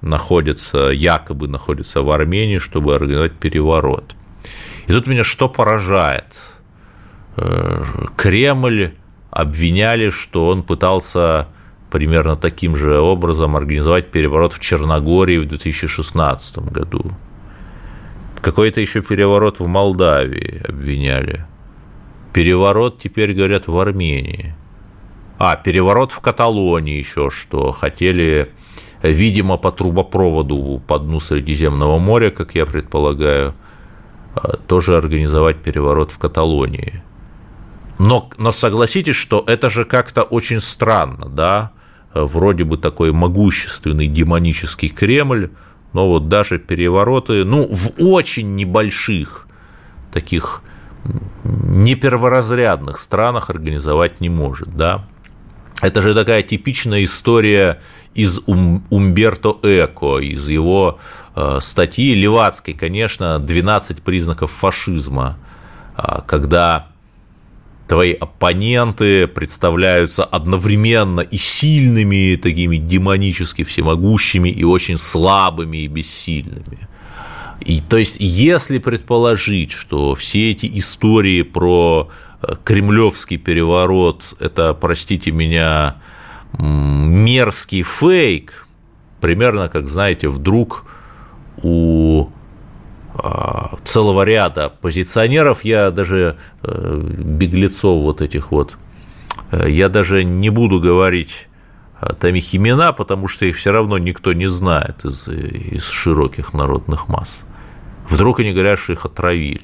находится, 0.01 0.89
якобы 0.89 1.47
находится 1.47 2.01
в 2.01 2.11
Армении, 2.11 2.57
чтобы 2.57 2.95
организовать 2.95 3.33
переворот. 3.33 4.15
И 4.87 4.91
тут 4.91 5.07
меня 5.07 5.23
что 5.23 5.47
поражает? 5.47 6.25
Э, 7.37 7.83
Кремль 8.17 8.93
обвиняли, 9.29 10.09
что 10.09 10.47
он 10.47 10.63
пытался 10.63 11.47
примерно 11.91 12.35
таким 12.35 12.75
же 12.75 12.99
образом 12.99 13.55
организовать 13.55 14.09
переворот 14.09 14.53
в 14.53 14.59
Черногории 14.59 15.37
в 15.37 15.47
2016 15.47 16.59
году. 16.59 17.11
Какой-то 18.41 18.81
еще 18.81 19.01
переворот 19.01 19.59
в 19.59 19.67
Молдавии 19.67 20.63
обвиняли. 20.67 21.45
Переворот 22.33 22.97
теперь, 22.97 23.33
говорят, 23.33 23.67
в 23.67 23.77
Армении. 23.77 24.55
А, 25.37 25.55
переворот 25.55 26.11
в 26.11 26.21
Каталонии 26.21 26.97
еще 26.97 27.29
что. 27.29 27.71
Хотели 27.71 28.51
видимо, 29.03 29.57
по 29.57 29.71
трубопроводу 29.71 30.81
по 30.87 30.99
дну 30.99 31.19
Средиземного 31.19 31.99
моря, 31.99 32.29
как 32.29 32.55
я 32.55 32.65
предполагаю, 32.65 33.53
а, 34.35 34.57
тоже 34.57 34.97
организовать 34.97 35.57
переворот 35.57 36.11
в 36.11 36.17
Каталонии. 36.17 37.03
Но, 37.99 38.29
но 38.37 38.51
согласитесь, 38.51 39.15
что 39.15 39.43
это 39.45 39.69
же 39.69 39.85
как-то 39.85 40.23
очень 40.23 40.59
странно, 40.59 41.27
да? 41.29 41.71
Вроде 42.13 42.63
бы 42.63 42.77
такой 42.77 43.11
могущественный 43.11 44.07
демонический 44.07 44.89
Кремль, 44.89 45.51
но 45.93 46.07
вот 46.07 46.27
даже 46.27 46.59
перевороты, 46.59 47.45
ну, 47.45 47.67
в 47.71 47.91
очень 47.97 48.55
небольших 48.55 49.47
таких 50.11 50.61
неперворазрядных 51.43 52.99
странах 52.99 53.49
организовать 53.49 54.21
не 54.21 54.29
может, 54.29 54.75
да? 54.75 55.05
Это 55.81 56.01
же 56.01 56.13
такая 56.13 56.43
типичная 56.43 57.03
история 57.03 57.81
из 58.13 58.39
Умберто 58.45 59.57
Эко, 59.63 60.19
из 60.19 60.47
его 60.47 60.99
э, 61.35 61.57
статьи 61.59 62.13
Левацкой, 62.13 62.75
конечно, 62.75 63.43
«12 63.43 64.03
признаков 64.03 64.51
фашизма», 64.51 65.37
а, 65.95 66.21
когда 66.21 66.90
твои 67.91 68.13
оппоненты 68.13 69.27
представляются 69.27 70.23
одновременно 70.23 71.19
и 71.19 71.35
сильными, 71.35 72.37
такими 72.37 72.77
демонически 72.77 73.65
всемогущими, 73.65 74.47
и 74.47 74.63
очень 74.63 74.97
слабыми 74.97 75.79
и 75.79 75.87
бессильными. 75.87 76.87
И 77.59 77.81
то 77.81 77.97
есть, 77.97 78.15
если 78.17 78.77
предположить, 78.77 79.73
что 79.73 80.15
все 80.15 80.51
эти 80.51 80.71
истории 80.79 81.41
про 81.41 82.09
э, 82.41 82.55
кремлевский 82.63 83.35
переворот– 83.35 84.35
это, 84.39 84.73
простите 84.73 85.31
меня, 85.31 85.97
мерзкий 86.57 87.83
фейк, 87.83 88.67
примерно 89.19 89.67
как, 89.67 89.89
знаете, 89.89 90.29
вдруг 90.29 90.85
у 91.61 92.29
целого 93.83 94.23
ряда 94.23 94.69
позиционеров, 94.69 95.63
я 95.63 95.91
даже 95.91 96.37
э, 96.63 97.01
беглецов 97.17 98.01
вот 98.01 98.21
этих 98.21 98.51
вот, 98.51 98.77
э, 99.51 99.69
я 99.69 99.89
даже 99.89 100.23
не 100.23 100.49
буду 100.49 100.79
говорить 100.79 101.47
там 102.19 102.33
их 102.33 102.55
имена, 102.55 102.93
потому 102.93 103.27
что 103.27 103.45
их 103.45 103.57
все 103.57 103.71
равно 103.71 103.99
никто 103.99 104.33
не 104.33 104.47
знает 104.47 105.05
из, 105.05 105.27
из 105.27 105.87
широких 105.87 106.51
народных 106.51 107.07
масс. 107.07 107.37
Вдруг 108.09 108.39
они 108.39 108.53
говорят, 108.53 108.79
что 108.79 108.93
их 108.93 109.05
отравили. 109.05 109.61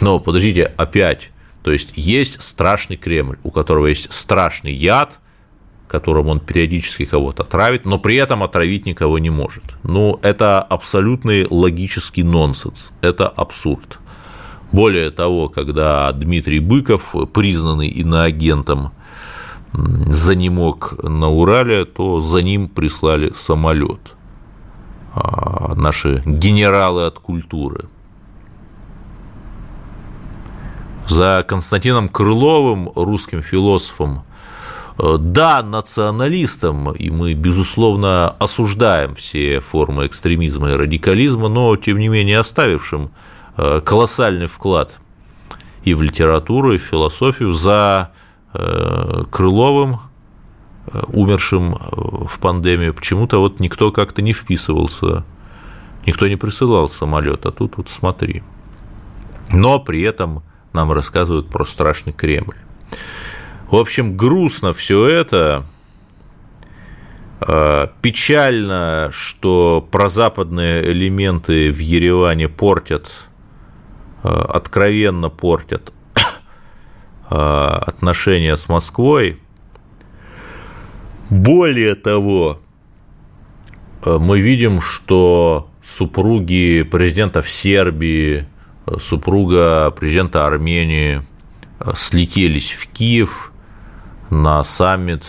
Но 0.00 0.18
подождите, 0.18 0.72
опять, 0.78 1.30
то 1.62 1.72
есть 1.72 1.92
есть 1.94 2.40
страшный 2.40 2.96
Кремль, 2.96 3.36
у 3.42 3.50
которого 3.50 3.86
есть 3.86 4.10
страшный 4.12 4.72
яд– 4.72 5.18
которым 5.88 6.28
он 6.28 6.40
периодически 6.40 7.04
кого-то 7.04 7.44
травит, 7.44 7.84
но 7.84 7.98
при 7.98 8.16
этом 8.16 8.42
отравить 8.42 8.86
никого 8.86 9.18
не 9.18 9.30
может. 9.30 9.64
Ну, 9.82 10.18
это 10.22 10.60
абсолютный 10.60 11.46
логический 11.48 12.22
нонсенс, 12.22 12.92
это 13.00 13.28
абсурд. 13.28 13.98
Более 14.72 15.10
того, 15.10 15.48
когда 15.48 16.12
Дмитрий 16.12 16.60
Быков, 16.60 17.14
признанный 17.32 17.88
иноагентом, 17.88 18.92
занемог 19.72 21.02
на 21.02 21.28
Урале, 21.28 21.84
то 21.84 22.20
за 22.20 22.42
ним 22.42 22.68
прислали 22.68 23.32
самолет. 23.34 24.14
А 25.14 25.74
наши 25.74 26.22
генералы 26.26 27.06
от 27.06 27.18
культуры. 27.18 27.86
За 31.08 31.44
Константином 31.46 32.08
Крыловым, 32.08 32.90
русским 32.94 33.40
философом, 33.40 34.24
да, 34.98 35.62
националистам, 35.62 36.92
и 36.92 37.10
мы, 37.10 37.34
безусловно, 37.34 38.30
осуждаем 38.38 39.14
все 39.14 39.60
формы 39.60 40.06
экстремизма 40.06 40.70
и 40.70 40.74
радикализма, 40.74 41.48
но, 41.48 41.76
тем 41.76 41.98
не 41.98 42.08
менее, 42.08 42.38
оставившим 42.38 43.10
э, 43.56 43.80
колоссальный 43.84 44.46
вклад 44.46 44.98
и 45.84 45.94
в 45.94 46.02
литературу, 46.02 46.74
и 46.74 46.78
в 46.78 46.82
философию 46.82 47.52
за 47.52 48.10
э, 48.54 49.24
Крыловым, 49.30 50.00
умершим 51.08 51.74
в 51.74 52.38
пандемию, 52.38 52.94
почему-то 52.94 53.38
вот 53.38 53.60
никто 53.60 53.90
как-то 53.90 54.22
не 54.22 54.32
вписывался, 54.32 55.24
никто 56.06 56.28
не 56.28 56.36
присылал 56.36 56.88
самолет, 56.88 57.44
а 57.44 57.50
тут 57.50 57.76
вот 57.76 57.88
смотри. 57.88 58.42
Но 59.52 59.78
при 59.78 60.02
этом 60.02 60.42
нам 60.72 60.92
рассказывают 60.92 61.48
про 61.48 61.64
страшный 61.64 62.12
Кремль. 62.12 62.56
В 63.68 63.74
общем, 63.74 64.16
грустно 64.16 64.72
все 64.72 65.06
это. 65.06 65.66
А, 67.40 67.92
печально, 68.00 69.10
что 69.12 69.86
прозападные 69.90 70.84
элементы 70.92 71.72
в 71.72 71.78
Ереване 71.78 72.48
портят, 72.48 73.10
а, 74.22 74.50
откровенно 74.54 75.30
портят 75.30 75.92
а, 77.28 77.82
отношения 77.84 78.56
с 78.56 78.68
Москвой. 78.68 79.40
Более 81.28 81.96
того, 81.96 82.60
мы 84.04 84.38
видим, 84.38 84.80
что 84.80 85.68
супруги 85.82 86.84
президентов 86.88 87.48
Сербии, 87.48 88.46
супруга 89.00 89.90
президента 89.90 90.46
Армении 90.46 91.22
слетелись 91.96 92.70
в 92.70 92.86
Киев– 92.86 93.52
на 94.30 94.62
саммит, 94.64 95.26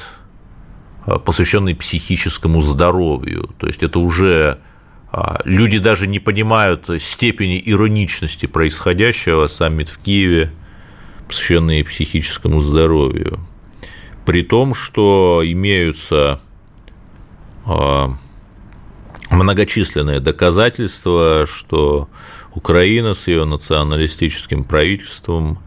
а, 1.06 1.20
посвященный 1.20 1.76
психическому 1.76 2.62
здоровью. 2.62 3.50
То 3.58 3.68
есть 3.68 3.84
это 3.84 4.00
уже 4.00 4.60
а, 5.12 5.40
люди 5.46 5.80
даже 5.80 6.08
не 6.08 6.20
понимают 6.20 6.90
степени 7.00 7.62
ироничности 7.64 8.46
происходящего. 8.46 9.48
Саммит 9.48 9.90
в 9.90 10.00
Киеве, 10.00 10.52
посвященный 11.28 11.84
психическому 11.84 12.62
здоровью. 12.62 13.40
При 14.26 14.42
том, 14.44 14.74
что 14.74 15.42
имеются 15.46 16.42
а, 17.66 18.14
многочисленные 19.30 20.20
доказательства, 20.20 21.46
что 21.50 22.10
Украина 22.54 23.14
с 23.14 23.28
ее 23.28 23.46
националистическим 23.46 24.64
правительством 24.64 25.60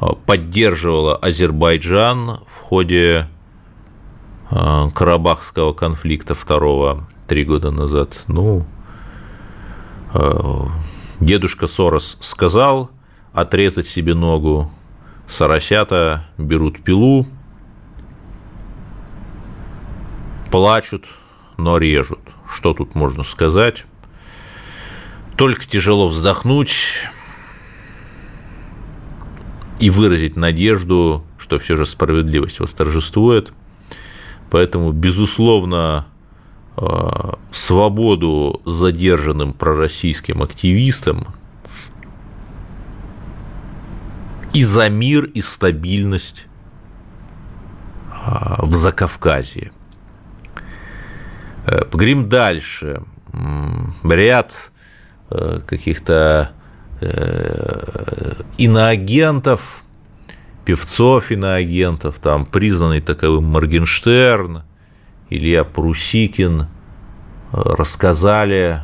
поддерживала 0.00 1.16
Азербайджан 1.16 2.40
в 2.46 2.56
ходе 2.60 3.28
а, 4.50 4.90
Карабахского 4.90 5.72
конфликта 5.72 6.34
второго 6.34 7.06
три 7.26 7.44
года 7.44 7.70
назад. 7.70 8.24
Ну, 8.28 8.64
а, 10.14 10.68
дедушка 11.20 11.66
Сорос 11.66 12.16
сказал 12.20 12.90
отрезать 13.32 13.86
себе 13.86 14.14
ногу, 14.14 14.70
соросята 15.28 16.28
берут 16.38 16.82
пилу, 16.82 17.26
плачут, 20.50 21.06
но 21.56 21.78
режут. 21.78 22.20
Что 22.52 22.72
тут 22.72 22.94
можно 22.94 23.24
сказать? 23.24 23.84
Только 25.36 25.66
тяжело 25.66 26.08
вздохнуть 26.08 26.74
и 29.78 29.90
выразить 29.90 30.36
надежду, 30.36 31.24
что 31.38 31.58
все 31.58 31.76
же 31.76 31.86
справедливость 31.86 32.60
восторжествует. 32.60 33.52
Поэтому, 34.50 34.92
безусловно, 34.92 36.06
э, 36.76 36.82
свободу 37.52 38.60
задержанным 38.64 39.52
пророссийским 39.52 40.42
активистам 40.42 41.28
и 44.52 44.62
за 44.62 44.88
мир 44.88 45.24
и 45.24 45.42
стабильность 45.42 46.46
э, 48.10 48.56
в 48.58 48.74
Закавказье. 48.74 49.72
Э, 51.66 51.84
поговорим 51.84 52.28
дальше. 52.28 53.02
Ряд 54.02 54.72
каких-то 55.28 56.52
иноагентов, 58.58 59.82
певцов 60.64 61.30
иноагентов, 61.30 62.16
там 62.20 62.44
признанный 62.46 63.00
таковым 63.00 63.44
Моргенштерн, 63.44 64.62
Илья 65.30 65.64
Прусикин 65.64 66.66
рассказали 67.52 68.82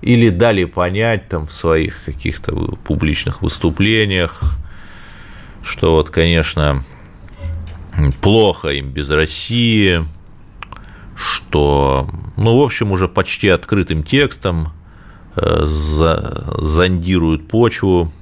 или 0.00 0.28
дали 0.30 0.64
понять 0.64 1.28
там 1.28 1.46
в 1.46 1.52
своих 1.52 2.04
каких-то 2.04 2.54
публичных 2.84 3.42
выступлениях, 3.42 4.58
что 5.62 5.96
вот, 5.96 6.10
конечно, 6.10 6.84
плохо 8.20 8.68
им 8.68 8.90
без 8.90 9.10
России– 9.10 10.04
что, 11.22 12.08
ну, 12.36 12.58
в 12.58 12.62
общем, 12.62 12.92
уже 12.92 13.08
почти 13.08 13.48
открытым 13.48 14.02
текстом 14.02 14.68
э, 14.68 14.68
зондируют 15.36 17.48
почву, 17.48 18.12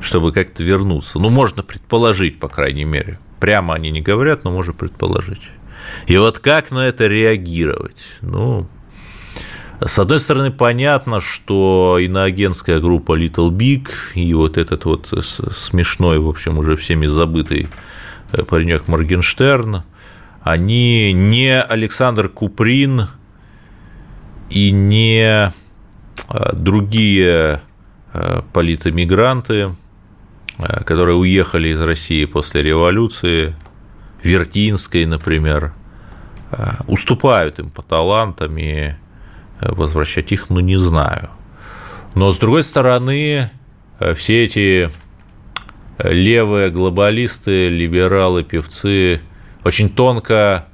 чтобы 0.00 0.32
как-то 0.32 0.62
вернуться. 0.62 1.18
Ну, 1.18 1.30
можно 1.30 1.62
предположить, 1.62 2.38
по 2.38 2.48
крайней 2.48 2.84
мере. 2.84 3.18
Прямо 3.40 3.74
они 3.74 3.90
не 3.90 4.00
говорят, 4.00 4.44
но 4.44 4.50
можно 4.50 4.72
предположить. 4.72 5.42
И 6.06 6.16
вот 6.16 6.38
как 6.38 6.70
на 6.70 6.86
это 6.86 7.06
реагировать? 7.06 8.18
Ну, 8.20 8.66
с 9.80 9.98
одной 9.98 10.20
стороны, 10.20 10.50
понятно, 10.50 11.20
что 11.20 11.98
иноагентская 12.00 12.80
группа 12.80 13.18
Little 13.18 13.50
Big 13.50 13.88
и 14.14 14.34
вот 14.34 14.58
этот 14.58 14.84
вот 14.84 15.06
смешной, 15.06 16.18
в 16.18 16.28
общем, 16.28 16.58
уже 16.58 16.76
всеми 16.76 17.06
забытый 17.06 17.68
э, 18.32 18.42
паренек 18.42 18.88
Моргенштерн– 18.88 19.82
они 20.48 21.12
не 21.12 21.60
Александр 21.60 22.30
Куприн 22.30 23.08
и 24.50 24.70
не 24.70 25.52
а, 26.28 26.52
другие 26.52 27.60
а, 28.12 28.42
политэмигранты, 28.52 29.74
а, 30.58 30.84
которые 30.84 31.16
уехали 31.16 31.68
из 31.68 31.80
России 31.80 32.24
после 32.24 32.62
революции, 32.62 33.54
Вертинской, 34.22 35.06
например, 35.06 35.72
уступают 36.88 37.60
им 37.60 37.70
по 37.70 37.82
талантам 37.82 38.58
и 38.58 38.94
возвращать 39.60 40.32
их, 40.32 40.50
ну, 40.50 40.58
не 40.58 40.76
знаю. 40.76 41.30
Но, 42.16 42.32
с 42.32 42.38
другой 42.38 42.64
стороны, 42.64 43.52
все 44.16 44.42
эти 44.42 44.90
левые 45.98 46.70
глобалисты, 46.70 47.68
либералы, 47.68 48.42
певцы 48.42 49.20
очень 49.62 49.88
тонко 49.88 50.66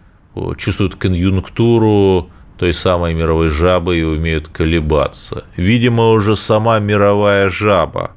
чувствуют 0.56 0.94
конъюнктуру 0.94 2.30
той 2.58 2.72
самой 2.72 3.14
мировой 3.14 3.48
жабы 3.48 3.98
и 3.98 4.02
умеют 4.02 4.48
колебаться. 4.48 5.44
Видимо, 5.56 6.10
уже 6.10 6.36
сама 6.36 6.78
мировая 6.78 7.50
жаба 7.50 8.12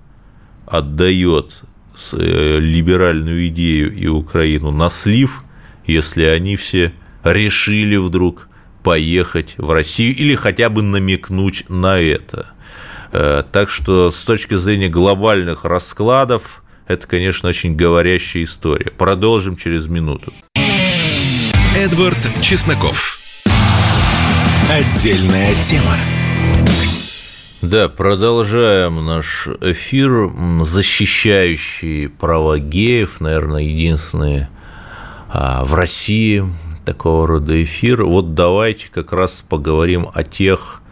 отдает 0.65 1.61
э, 2.13 2.59
либеральную 2.59 3.47
идею 3.47 3.95
и 3.95 4.07
Украину 4.07 4.71
на 4.71 4.89
слив, 4.89 5.43
если 5.85 6.23
они 6.23 6.55
все 6.55 6.93
решили 7.23 7.95
вдруг 7.95 8.47
поехать 8.83 9.55
в 9.57 9.71
Россию 9.71 10.15
или 10.15 10.35
хотя 10.35 10.69
бы 10.69 10.81
намекнуть 10.81 11.65
на 11.69 11.99
это. 11.99 12.47
Э, 13.11 13.43
так 13.51 13.69
что 13.69 14.11
с 14.11 14.23
точки 14.23 14.55
зрения 14.55 14.89
глобальных 14.89 15.65
раскладов, 15.65 16.63
это, 16.87 17.07
конечно, 17.07 17.49
очень 17.49 17.75
говорящая 17.75 18.43
история. 18.43 18.91
Продолжим 18.91 19.57
через 19.57 19.87
минуту. 19.87 20.33
Эдвард 21.75 22.17
Чесноков. 22.41 23.19
Отдельная 24.77 25.55
тема. 25.63 25.95
Да, 27.63 27.89
продолжаем 27.89 29.03
наш 29.03 29.47
эфир, 29.61 30.31
защищающий 30.61 32.09
права 32.09 32.59
геев, 32.59 33.19
наверное, 33.19 33.63
единственный 33.63 34.49
а, 35.29 35.65
в 35.65 35.73
России 35.73 36.45
такого 36.85 37.25
рода 37.25 37.63
эфир. 37.63 38.05
Вот 38.05 38.35
давайте 38.35 38.89
как 38.93 39.13
раз 39.13 39.41
поговорим 39.41 40.11
о 40.13 40.23
тех, 40.23 40.83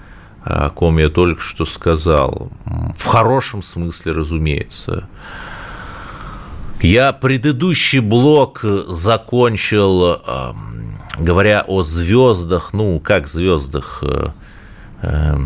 о 0.43 0.71
ком 0.71 0.97
я 0.97 1.09
только 1.09 1.41
что 1.41 1.65
сказал. 1.65 2.49
В 2.97 3.05
хорошем 3.05 3.61
смысле, 3.61 4.13
разумеется. 4.13 5.07
Я 6.81 7.13
предыдущий 7.13 7.99
блок 7.99 8.61
закончил 8.63 10.23
говоря 11.19 11.63
о 11.67 11.81
звездах, 11.83 12.73
ну, 12.73 12.99
как 12.99 13.27
звездах, 13.27 14.03
э, 14.03 14.27
э, 15.01 15.37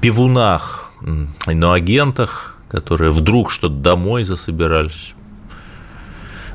пивунах, 0.00 0.90
иноагентах, 1.46 2.58
которые 2.68 3.10
вдруг 3.10 3.50
что-то 3.50 3.74
домой 3.74 4.24
засобирались, 4.24 5.14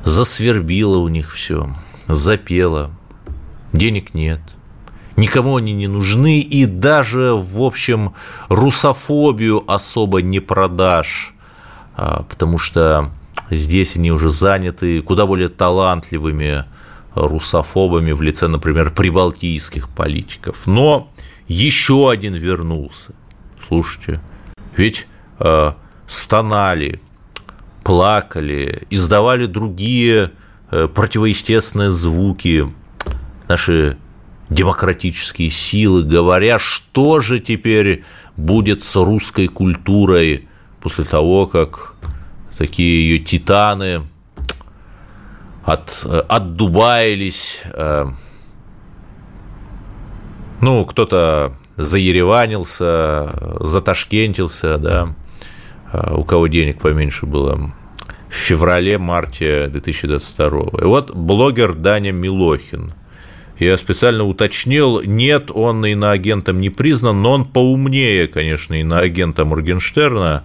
засвербило 0.04 0.98
у 0.98 1.08
них 1.08 1.32
все, 1.32 1.74
запело, 2.06 2.90
денег 3.72 4.14
нет, 4.14 4.40
никому 5.16 5.56
они 5.56 5.72
не 5.72 5.86
нужны, 5.86 6.40
и 6.40 6.64
даже, 6.66 7.34
в 7.34 7.62
общем, 7.62 8.14
русофобию 8.48 9.64
особо 9.70 10.22
не 10.22 10.40
продашь, 10.40 11.34
а, 11.96 12.22
потому 12.22 12.58
что 12.58 13.10
здесь 13.50 13.96
они 13.96 14.10
уже 14.10 14.30
заняты 14.30 15.02
куда 15.02 15.26
более 15.26 15.48
талантливыми 15.48 16.64
русофобами 17.26 18.12
в 18.12 18.22
лице, 18.22 18.48
например, 18.48 18.92
прибалтийских 18.92 19.88
политиков. 19.88 20.66
Но 20.66 21.10
еще 21.46 22.10
один 22.10 22.34
вернулся. 22.34 23.14
Слушайте, 23.66 24.20
ведь 24.76 25.06
э, 25.40 25.72
стонали, 26.06 27.00
плакали, 27.84 28.86
издавали 28.90 29.46
другие 29.46 30.32
э, 30.70 30.88
противоестественные 30.88 31.90
звуки 31.90 32.72
наши 33.48 33.98
демократические 34.50 35.50
силы, 35.50 36.04
говоря, 36.04 36.58
что 36.58 37.20
же 37.20 37.38
теперь 37.38 38.04
будет 38.36 38.82
с 38.82 38.96
русской 38.96 39.48
культурой 39.48 40.48
после 40.80 41.04
того, 41.04 41.46
как 41.46 41.94
такие 42.56 43.08
ее 43.08 43.18
титаны 43.18 44.06
от, 45.68 46.06
отдубаились, 46.28 47.62
э, 47.74 48.06
ну, 50.62 50.84
кто-то 50.86 51.52
заереванился, 51.76 53.58
заташкентился, 53.60 54.78
да, 54.78 55.14
э, 55.92 56.14
у 56.14 56.24
кого 56.24 56.46
денег 56.46 56.80
поменьше 56.80 57.26
было, 57.26 57.70
в 58.28 58.32
феврале-марте 58.32 59.68
2022. 59.68 60.60
И 60.80 60.84
вот 60.84 61.14
блогер 61.14 61.74
Даня 61.74 62.12
Милохин. 62.12 62.94
Я 63.58 63.76
специально 63.76 64.24
уточнил, 64.24 65.02
нет, 65.02 65.50
он 65.52 65.84
иноагентом 65.84 66.60
не 66.60 66.70
признан, 66.70 67.20
но 67.20 67.32
он 67.32 67.44
поумнее, 67.44 68.26
конечно, 68.28 68.80
иноагента 68.80 69.44
Моргенштерна, 69.44 70.44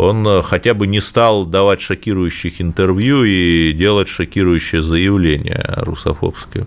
он 0.00 0.26
э, 0.26 0.42
хотя 0.42 0.74
бы 0.74 0.86
не 0.86 1.00
стал 1.00 1.46
давать 1.46 1.80
шокирующих 1.80 2.60
интервью 2.60 3.24
и 3.24 3.72
делать 3.72 4.08
шокирующее 4.08 4.82
заявление 4.82 5.74
русофобское. 5.76 6.66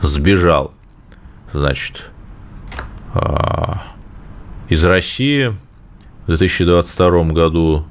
Сбежал. 0.00 0.74
значит, 1.52 2.10
из 4.68 4.84
России 4.84 5.56
в 6.26 6.26
2022 6.26 7.24
году. 7.24 7.86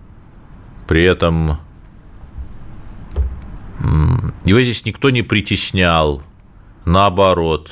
При 0.87 1.03
этом 1.03 1.57
его 4.45 4.61
здесь 4.61 4.85
никто 4.85 5.09
не 5.09 5.23
притеснял, 5.23 6.21
наоборот. 6.85 7.71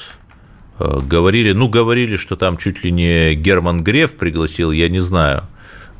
Э, 0.80 1.00
говорили, 1.02 1.52
ну, 1.52 1.70
говорили, 1.70 2.18
что 2.18 2.36
там 2.36 2.58
чуть 2.58 2.84
ли 2.84 2.92
не 2.92 3.36
Герман 3.36 3.84
Греф 3.84 4.16
пригласил, 4.16 4.72
я 4.72 4.90
не 4.90 5.00
знаю. 5.00 5.44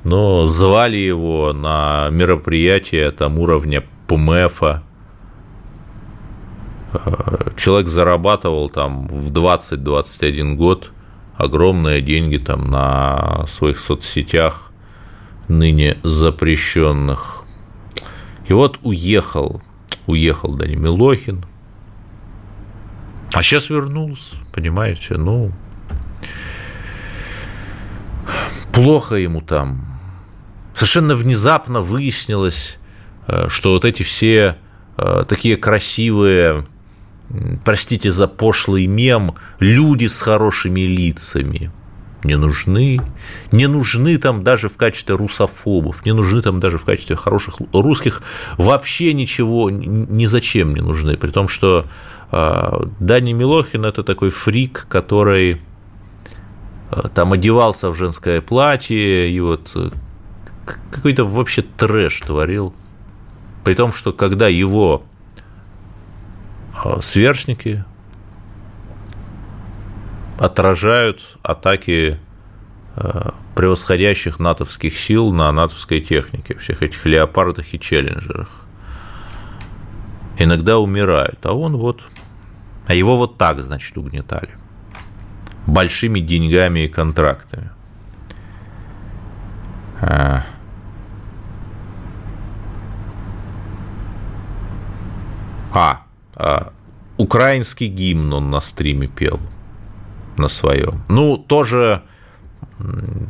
Но 0.04 0.46
звали 0.46 0.98
его 0.98 1.54
на 1.54 2.10
мероприятие 2.10 3.12
там 3.12 3.40
уровня 3.40 3.84
ПМФа. 4.08 4.84
Э, 6.94 7.52
человек 7.56 7.88
зарабатывал 7.88 8.70
там 8.70 9.08
в 9.08 9.32
20-21 9.32 10.56
год 10.56 10.92
огромные 11.36 12.02
деньги 12.02 12.38
там 12.38 12.70
на 12.70 13.46
своих 13.48 13.80
соцсетях, 13.80 14.72
ныне 15.48 15.98
запрещенных. 16.04 17.44
И 18.48 18.54
вот 18.54 18.80
уехал, 18.84 19.62
уехал 20.06 20.54
Дани 20.56 20.76
Милохин, 20.76 21.46
а 23.34 23.42
сейчас 23.42 23.70
вернулся, 23.70 24.36
понимаете, 24.54 25.16
ну, 25.18 25.52
плохо 28.72 29.16
ему 29.16 29.42
там. 29.42 29.93
Совершенно 30.84 31.16
внезапно 31.16 31.80
выяснилось, 31.80 32.78
э, 33.28 33.48
что 33.48 33.72
вот 33.72 33.86
эти 33.86 34.04
все 34.04 34.58
э, 34.98 35.24
такие 35.30 35.56
красивые 35.56 36.66
простите 37.64 38.12
за 38.12 38.28
пошлый 38.28 38.86
мем, 38.88 39.36
люди 39.60 40.08
с 40.08 40.20
хорошими 40.20 40.82
лицами 40.82 41.72
не 42.26 42.36
нужны, 42.36 43.00
не 43.54 43.68
нужны 43.68 44.18
там 44.18 44.44
даже 44.44 44.68
в 44.68 44.76
качестве 44.76 45.16
русофобов, 45.16 46.06
не 46.06 46.14
нужны 46.14 46.42
там 46.42 46.60
даже 46.60 46.78
в 46.78 46.84
качестве 46.84 47.16
хороших 47.16 47.60
русских, 47.72 48.22
вообще 48.58 49.14
ничего, 49.14 49.70
ни 49.70 50.26
зачем 50.26 50.76
не 50.76 50.82
нужны, 50.82 51.16
при 51.16 51.30
том, 51.30 51.48
что 51.48 51.86
э, 52.30 52.86
Дани 53.00 53.32
Милохин– 53.32 53.86
это 53.86 54.04
такой 54.04 54.32
фрик, 54.32 54.86
который 54.90 55.62
там 57.16 57.32
одевался 57.32 57.90
в 57.90 57.96
женское 57.96 58.42
платье 58.42 59.30
и 59.30 59.40
вот 59.40 59.78
какой-то 60.66 61.26
вообще 61.26 61.62
трэш 61.62 62.22
творил, 62.22 62.74
при 63.64 63.74
том, 63.74 63.94
что 63.94 64.14
когда 64.14 64.48
его 64.48 65.04
а, 66.74 67.02
сверстники 67.02 67.84
отражают 70.40 71.38
атаки 71.42 72.20
а, 72.96 73.34
превосходящих 73.56 74.40
натовских 74.40 74.98
сил 74.98 75.32
на 75.32 75.52
натовской 75.52 76.02
технике, 76.02 76.58
всех 76.58 76.82
этих 76.82 77.06
леопардах 77.06 77.74
и 77.74 77.80
челленджерах. 77.80 78.50
Иногда 80.38 80.80
умирают, 80.80 81.46
а 81.46 81.54
он 81.54 81.78
вот... 81.78 82.02
А 82.88 82.94
его 82.94 83.16
вот 83.16 83.38
так, 83.38 83.62
значит, 83.62 83.98
угнетали. 83.98 84.50
Большими 85.68 86.20
деньгами 86.20 86.82
и 86.82 86.88
контрактами. 86.90 87.70
А, 90.02 90.46
а 95.74 96.04
а, 96.36 96.72
украинский 97.18 97.88
гимн 97.88 98.34
он 98.34 98.52
на 98.52 98.60
стриме 98.62 99.08
пел 99.08 99.40
на 100.38 100.48
своем. 100.48 101.04
Ну, 101.10 101.38
тоже 101.38 102.04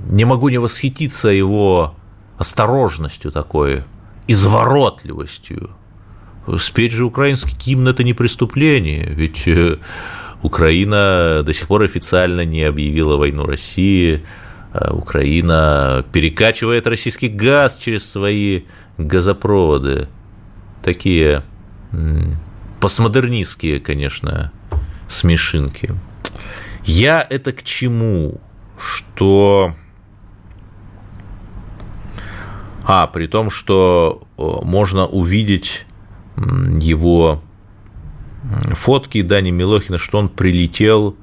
не 0.10 0.26
могу 0.26 0.50
не 0.50 0.58
восхититься 0.58 1.30
его 1.30 1.96
осторожностью 2.38 3.32
такой, 3.32 3.84
изворотливостью. 4.28 5.72
Спеть 6.58 6.92
же 6.92 7.06
украинский 7.06 7.56
гимн– 7.58 7.88
это 7.90 8.04
не 8.04 8.14
преступление, 8.14 9.06
ведь 9.06 9.48
э, 9.48 9.78
Украина 10.42 11.42
до 11.46 11.54
сих 11.54 11.68
пор 11.68 11.84
официально 11.84 12.44
не 12.44 12.64
объявила 12.64 13.16
войну 13.16 13.46
России, 13.46 14.26
а 14.74 14.94
Украина 14.94 16.06
перекачивает 16.12 16.86
российский 16.88 17.30
газ 17.30 17.78
через 17.78 18.10
свои 18.10 18.64
газопроводы. 18.98 20.10
Такие 20.84 21.44
постмодернистские, 22.80 23.80
конечно, 23.80 24.52
смешинки. 25.08 25.94
Я 26.86 27.26
это 27.28 27.52
к 27.52 27.64
чему? 27.64 28.42
Что... 28.78 29.76
А, 32.86 33.08
при 33.08 33.28
том, 33.28 33.50
что 33.50 34.28
можно 34.38 35.06
увидеть 35.06 35.86
его 36.36 37.42
фотки 38.74 39.22
Дани 39.22 39.52
Милохина, 39.52 39.98
что 39.98 40.18
он 40.18 40.28
прилетел 40.28 41.16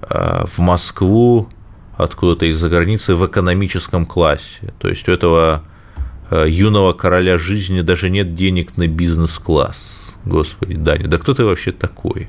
э, 0.00 0.46
в 0.46 0.58
Москву 0.60 1.48
откуда-то 1.96 2.46
из-за 2.46 2.68
границы 2.68 3.14
в 3.14 3.26
экономическом 3.26 4.06
классе. 4.06 4.72
То 4.78 4.88
есть 4.88 5.08
у 5.08 5.12
этого 5.12 5.62
э, 6.30 6.46
юного 6.48 6.92
короля 6.92 7.38
жизни 7.38 7.82
даже 7.82 8.10
нет 8.10 8.34
денег 8.34 8.76
на 8.76 8.88
бизнес-класс. 8.88 10.03
Господи, 10.24 10.74
Даня, 10.74 11.06
да 11.06 11.18
кто 11.18 11.34
ты 11.34 11.44
вообще 11.44 11.72
такой? 11.72 12.28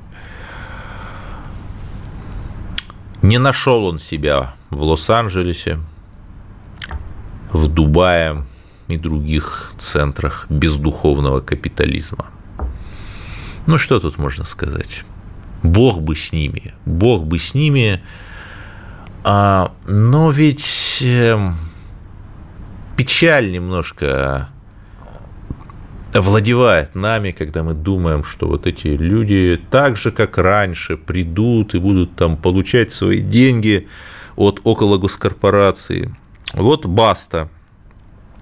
Не 3.22 3.38
нашел 3.38 3.84
он 3.86 3.98
себя 3.98 4.54
в 4.70 4.82
Лос-Анджелесе, 4.82 5.80
в 7.52 7.68
Дубае 7.68 8.44
и 8.88 8.96
других 8.96 9.72
центрах 9.78 10.46
бездуховного 10.50 11.40
капитализма. 11.40 12.26
Ну, 13.66 13.78
что 13.78 13.98
тут 13.98 14.18
можно 14.18 14.44
сказать? 14.44 15.04
Бог 15.62 16.00
бы 16.00 16.14
с 16.14 16.32
ними, 16.32 16.74
Бог 16.84 17.24
бы 17.24 17.38
с 17.38 17.54
ними, 17.54 18.02
а, 19.24 19.72
но 19.86 20.30
ведь 20.30 20.98
э, 21.02 21.50
печаль 22.96 23.50
немножко 23.50 24.50
овладевает 26.16 26.94
нами, 26.94 27.30
когда 27.30 27.62
мы 27.62 27.74
думаем, 27.74 28.24
что 28.24 28.48
вот 28.48 28.66
эти 28.66 28.88
люди 28.88 29.60
так 29.70 29.96
же, 29.96 30.10
как 30.10 30.38
раньше, 30.38 30.96
придут 30.96 31.74
и 31.74 31.78
будут 31.78 32.16
там 32.16 32.36
получать 32.36 32.90
свои 32.90 33.20
деньги 33.20 33.88
от 34.34 34.60
около 34.64 34.98
госкорпорации. 34.98 36.14
Вот 36.52 36.86
Баста, 36.86 37.48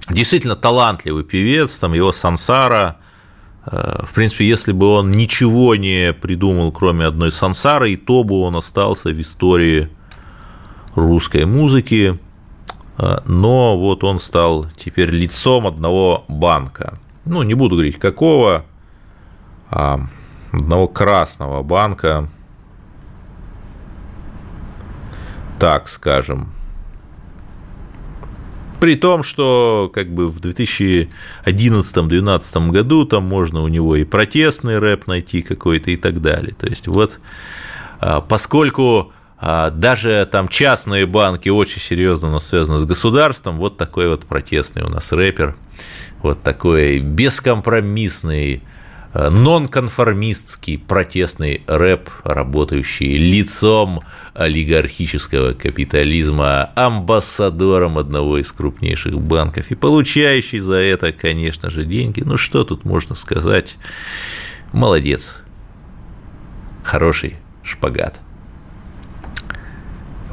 действительно 0.09 0.57
талантливый 0.57 1.25
певец, 1.25 1.77
там 1.79 1.95
его 1.95 2.13
Сансара, 2.13 2.99
э, 3.67 4.05
в 4.05 4.13
принципе, 4.15 4.49
если 4.49 4.73
бы 4.73 4.87
он 4.87 5.11
ничего 5.11 5.75
не 5.75 6.13
придумал, 6.13 6.73
кроме 6.73 7.07
одной 7.07 7.33
Сансары, 7.33 7.93
и 7.93 7.97
то 7.97 8.25
бы 8.25 8.41
он 8.41 8.57
остался 8.57 9.11
в 9.11 9.21
истории 9.21 9.89
русской 10.95 11.45
музыки, 11.45 12.19
э, 12.99 13.19
но 13.27 13.77
вот 13.79 14.05
он 14.05 14.19
стал 14.19 14.67
теперь 14.77 15.11
лицом 15.11 15.67
одного 15.67 16.25
банка 16.29 16.99
ну, 17.25 17.43
не 17.43 17.55
буду 17.55 17.77
говорить 17.77 17.99
какого, 17.99 18.67
а 19.71 20.01
одного 20.53 20.89
красного 20.89 21.63
банка, 21.63 22.29
так 25.59 25.89
скажем. 25.89 26.53
При 28.81 28.97
том, 28.97 29.23
что 29.23 29.91
как 29.95 30.13
бы 30.13 30.29
в 30.29 30.41
2011-2012 30.41 32.71
году 32.71 33.07
там 33.07 33.25
можно 33.25 33.63
у 33.63 33.69
него 33.69 33.97
и 33.97 34.05
протестный 34.05 34.79
рэп 34.79 35.07
найти 35.07 35.41
какой-то 35.41 35.91
и 35.91 35.97
так 35.97 36.21
далее. 36.21 36.55
То 36.55 36.67
есть 36.67 36.87
вот 36.87 37.19
а, 38.01 38.21
поскольку 38.21 39.14
даже 39.71 40.27
там 40.31 40.49
частные 40.49 41.07
банки 41.07 41.49
очень 41.49 41.81
серьезно 41.81 42.39
связаны 42.39 42.79
с 42.79 42.87
государством, 42.87 43.59
вот 43.59 43.77
такой 43.77 44.09
вот 44.09 44.25
протестный 44.25 44.83
у 44.83 44.89
нас 44.89 45.13
рэпер 45.13 45.57
вот 46.25 46.43
такой 46.43 47.01
бескомпромиссный, 47.01 48.63
э, 49.13 49.29
нонконформистский 49.29 50.79
протестный 50.79 51.63
рэп, 51.67 52.09
работающий 52.25 53.19
лицом 53.19 54.03
олигархического 54.33 55.53
капитализма, 55.53 56.71
амбассадором 56.75 57.99
одного 57.99 58.39
из 58.39 58.51
крупнейших 58.53 59.21
банков 59.21 59.71
и 59.71 59.75
получающий 59.75 60.61
за 60.61 60.77
это, 60.77 61.13
конечно 61.13 61.69
же, 61.69 61.85
деньги. 61.85 62.23
Ну 62.25 62.39
что 62.39 62.65
тут 62.65 62.87
можно 62.87 63.15
сказать? 63.15 63.77
Молодец. 64.73 65.43
Хороший 66.83 67.37
шпагат. 67.63 68.24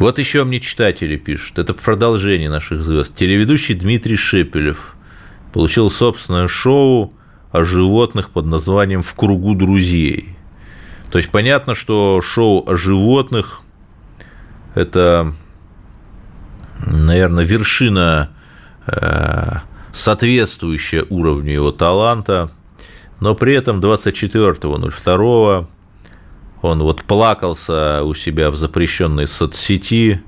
Вот 0.02 0.18
еще 0.18 0.44
мне 0.44 0.60
читатели 0.60 1.16
пишут, 1.16 1.60
это 1.60 1.76
продолжение 1.76 2.50
наших 2.50 2.84
звезд. 2.84 3.16
Телеведущий 3.16 3.76
Дмитрий 3.76 4.16
Шепелев– 4.16 4.96
получил 5.52 5.90
собственное 5.90 6.48
шоу 6.48 7.14
о 7.52 7.64
животных 7.64 8.30
под 8.32 8.46
названием 8.46 9.02
«В 9.04 9.14
кругу 9.14 9.54
друзей». 9.54 10.36
То 11.12 11.18
есть 11.18 11.30
понятно, 11.30 11.76
что 11.76 12.22
шоу 12.22 12.68
о 12.68 12.78
животных– 12.78 13.62
это, 14.76 15.34
наверное, 16.86 17.44
вершина, 17.44 18.32
э, 18.88 19.58
соответствующая 19.92 21.06
уровню 21.10 21.54
его 21.54 21.72
таланта, 21.72 22.50
но 23.20 23.36
при 23.36 23.54
этом 23.54 23.82
24.02 23.82 25.68
он 26.62 26.82
вот 26.84 27.04
плакался 27.04 28.04
у 28.04 28.14
себя 28.14 28.52
в 28.52 28.56
запрещенной 28.56 29.28
соцсети, 29.28 30.24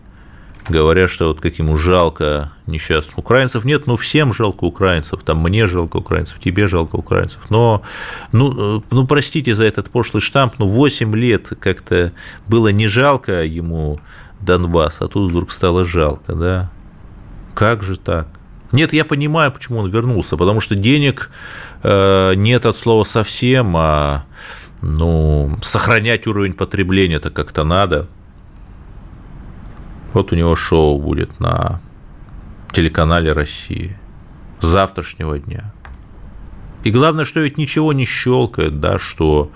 говоря, 0.68 1.08
что 1.08 1.28
вот 1.28 1.42
как 1.42 1.60
ему 1.60 1.76
жалко 1.76 2.52
несчастных 2.68 3.18
украинцев. 3.18 3.66
Нет, 3.66 3.88
ну 3.88 3.96
всем 3.96 4.34
жалко 4.34 4.64
украинцев, 4.64 5.22
там 5.24 5.40
мне 5.42 5.68
жалко 5.68 5.98
украинцев, 5.98 6.40
тебе 6.40 6.68
жалко 6.68 6.96
украинцев. 6.96 7.42
Но, 7.50 7.84
ну, 8.32 8.84
ну 8.90 9.08
простите 9.08 9.54
за 9.54 9.66
этот 9.66 9.90
пошлый 9.90 10.22
штамп, 10.22 10.56
ну 10.60 10.68
8 10.68 11.16
лет 11.16 11.54
как-то 11.60 12.14
было 12.48 12.70
не 12.70 12.88
жалко 12.88 13.44
ему 13.44 14.00
Донбасс, 14.40 15.02
а 15.02 15.08
тут 15.08 15.32
вдруг 15.32 15.52
стало 15.52 15.86
жалко, 15.86 16.34
да? 16.34 16.72
Как 17.54 17.84
же 17.84 17.98
так? 17.98 18.28
Нет, 18.72 18.92
я 18.92 19.06
понимаю, 19.06 19.52
почему 19.52 19.80
он 19.80 19.92
вернулся, 19.92 20.36
потому 20.36 20.60
что 20.60 20.76
денег 20.76 21.30
э, 21.84 22.34
нет 22.36 22.66
от 22.66 22.76
слова 22.76 23.04
совсем, 23.04 23.78
а 23.78 24.26
ну, 24.84 25.58
сохранять 25.62 26.28
уровень 26.28 26.54
потребления 26.54 27.16
это 27.16 27.30
как-то 27.30 27.64
надо. 27.64 28.08
Вот 30.12 30.34
у 30.34 30.36
него 30.36 30.56
шоу 30.56 31.00
будет 31.02 31.40
на 31.40 31.80
телеканале 32.74 33.32
России 33.32 33.98
завтрашнего 34.60 35.40
дня. 35.40 35.74
И 36.84 36.92
главное, 36.92 37.24
что 37.24 37.40
ведь 37.40 37.58
ничего 37.58 37.94
не 37.94 38.04
щелкает, 38.04 38.82
да, 38.82 39.00
что 39.00 39.52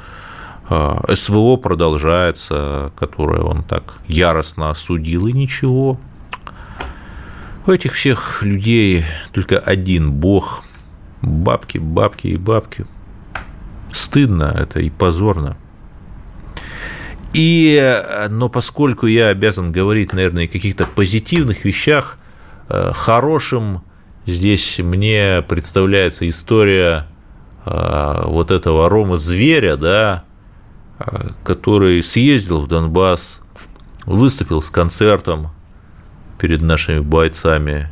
э, 0.70 1.14
СВО 1.14 1.58
продолжается, 1.58 2.94
которое 2.98 3.42
он 3.42 3.64
так 3.64 3.96
яростно 4.08 4.70
осудил, 4.70 5.28
и 5.28 5.34
ничего. 5.34 6.00
У 7.66 7.72
этих 7.72 7.94
всех 7.94 8.44
людей 8.44 9.04
только 9.34 9.60
один 9.60 10.14
бог. 10.14 10.64
Бабки, 11.22 11.80
бабки 11.80 12.28
и 12.28 12.38
бабки– 12.38 12.86
стыдно 13.92 14.56
это 14.58 14.80
и 14.80 14.90
позорно. 14.90 15.58
И, 17.34 18.04
но 18.30 18.50
поскольку 18.50 19.06
я 19.06 19.28
обязан 19.28 19.72
говорить, 19.72 20.14
наверное, 20.14 20.46
о 20.46 20.48
каких-то 20.48 20.86
позитивных 20.86 21.66
вещах, 21.66 22.18
э, 22.70 22.92
хорошим 22.94 23.84
здесь 24.26 24.80
мне 24.80 25.44
представляется 25.48 26.28
история 26.28 27.08
э, 27.66 28.24
вот 28.26 28.52
этого 28.52 28.90
Рома 28.90 29.18
Зверя, 29.18 29.78
да, 29.78 30.24
э, 31.00 31.30
который 31.44 32.02
съездил 32.02 32.60
в 32.60 32.68
Донбасс, 32.68 33.42
выступил 34.06 34.62
с 34.62 34.70
концертом 34.70 35.52
перед 36.40 36.62
нашими 36.62 37.00
бойцами, 37.00 37.92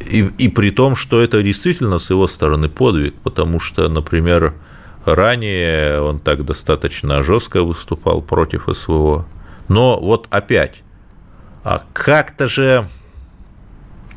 и, 0.00 0.30
и 0.38 0.48
при 0.48 0.70
том, 0.70 0.96
что 0.96 1.20
это 1.20 1.42
действительно 1.42 1.98
с 1.98 2.10
его 2.10 2.26
стороны 2.26 2.68
подвиг, 2.68 3.14
потому 3.22 3.60
что, 3.60 3.88
например, 3.88 4.54
ранее 5.04 6.00
он 6.00 6.18
так 6.18 6.44
достаточно 6.44 7.22
жестко 7.22 7.62
выступал 7.62 8.22
против 8.22 8.68
СВО. 8.72 9.26
Но 9.68 9.98
вот 10.00 10.26
опять, 10.30 10.82
а 11.64 11.82
как-то 11.92 12.48
же 12.48 12.88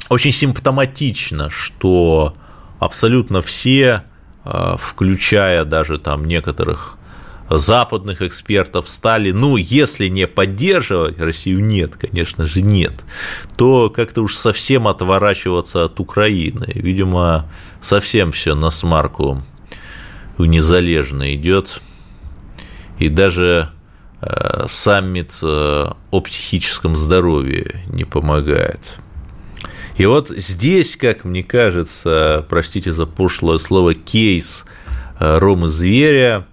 очень 0.10 0.32
симптоматично, 0.32 1.50
что 1.50 2.36
абсолютно 2.80 3.42
все, 3.42 4.04
а, 4.44 4.76
включая 4.78 5.66
даже 5.66 5.98
там 5.98 6.26
некоторых 6.26 6.98
западных 7.58 8.22
экспертов 8.22 8.88
стали, 8.88 9.32
ну, 9.32 9.58
если 9.58 10.08
не 10.08 10.28
поддерживать 10.28 11.20
Россию, 11.20 11.64
нет, 11.64 11.96
конечно 11.96 12.46
же, 12.46 12.62
нет, 12.62 12.94
то 13.58 13.90
как-то 13.90 14.22
уж 14.22 14.36
совсем 14.36 14.88
отворачиваться 14.88 15.86
от 15.86 16.00
Украины. 16.00 16.66
Видимо, 16.74 17.50
совсем 17.82 18.32
все 18.32 18.56
на 18.56 18.70
смарку 18.70 19.44
у 20.38 20.46
незалежно 20.46 21.34
идет. 21.36 21.82
И 23.00 23.10
даже 23.10 23.70
э, 24.22 24.66
саммит 24.68 25.34
э, 25.42 25.92
о 26.12 26.22
психическом 26.22 26.96
здоровье 26.96 27.84
не 27.88 28.04
помогает. 28.04 28.80
И 29.98 30.06
вот 30.06 30.30
здесь, 30.30 30.96
как 30.96 31.26
мне 31.26 31.44
кажется, 31.44 32.46
простите 32.50 32.92
за 32.92 33.06
пошлое 33.06 33.58
слово, 33.58 33.94
кейс 33.94 34.66
э, 35.20 35.38
Ромы 35.38 35.68
Зверя 35.68 36.48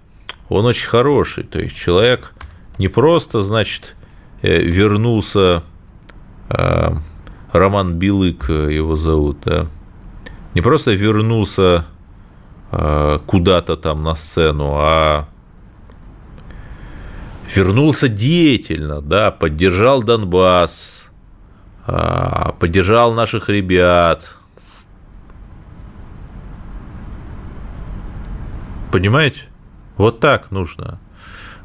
он 0.49 0.65
очень 0.65 0.87
хороший. 0.87 1.43
То 1.43 1.59
есть 1.59 1.75
человек 1.75 2.33
не 2.77 2.87
просто, 2.87 3.43
значит, 3.43 3.95
э, 4.41 4.61
вернулся, 4.61 5.63
э, 6.49 6.91
Роман 7.51 7.93
Билык 7.93 8.49
его 8.49 8.95
зовут, 8.95 9.39
да, 9.45 9.67
не 10.53 10.61
просто 10.61 10.91
вернулся 10.91 11.85
э, 12.71 13.19
куда-то 13.25 13.77
там 13.77 14.03
на 14.03 14.15
сцену, 14.15 14.73
а 14.75 15.27
вернулся 17.53 18.07
деятельно, 18.07 19.01
да, 19.01 19.31
поддержал 19.31 20.03
Донбасс, 20.03 21.03
поддержал 22.59 23.13
наших 23.13 23.49
ребят. 23.49 24.35
Понимаете? 28.91 29.48
Вот 29.99 30.21
так 30.21 30.49
нужно. 30.49 30.97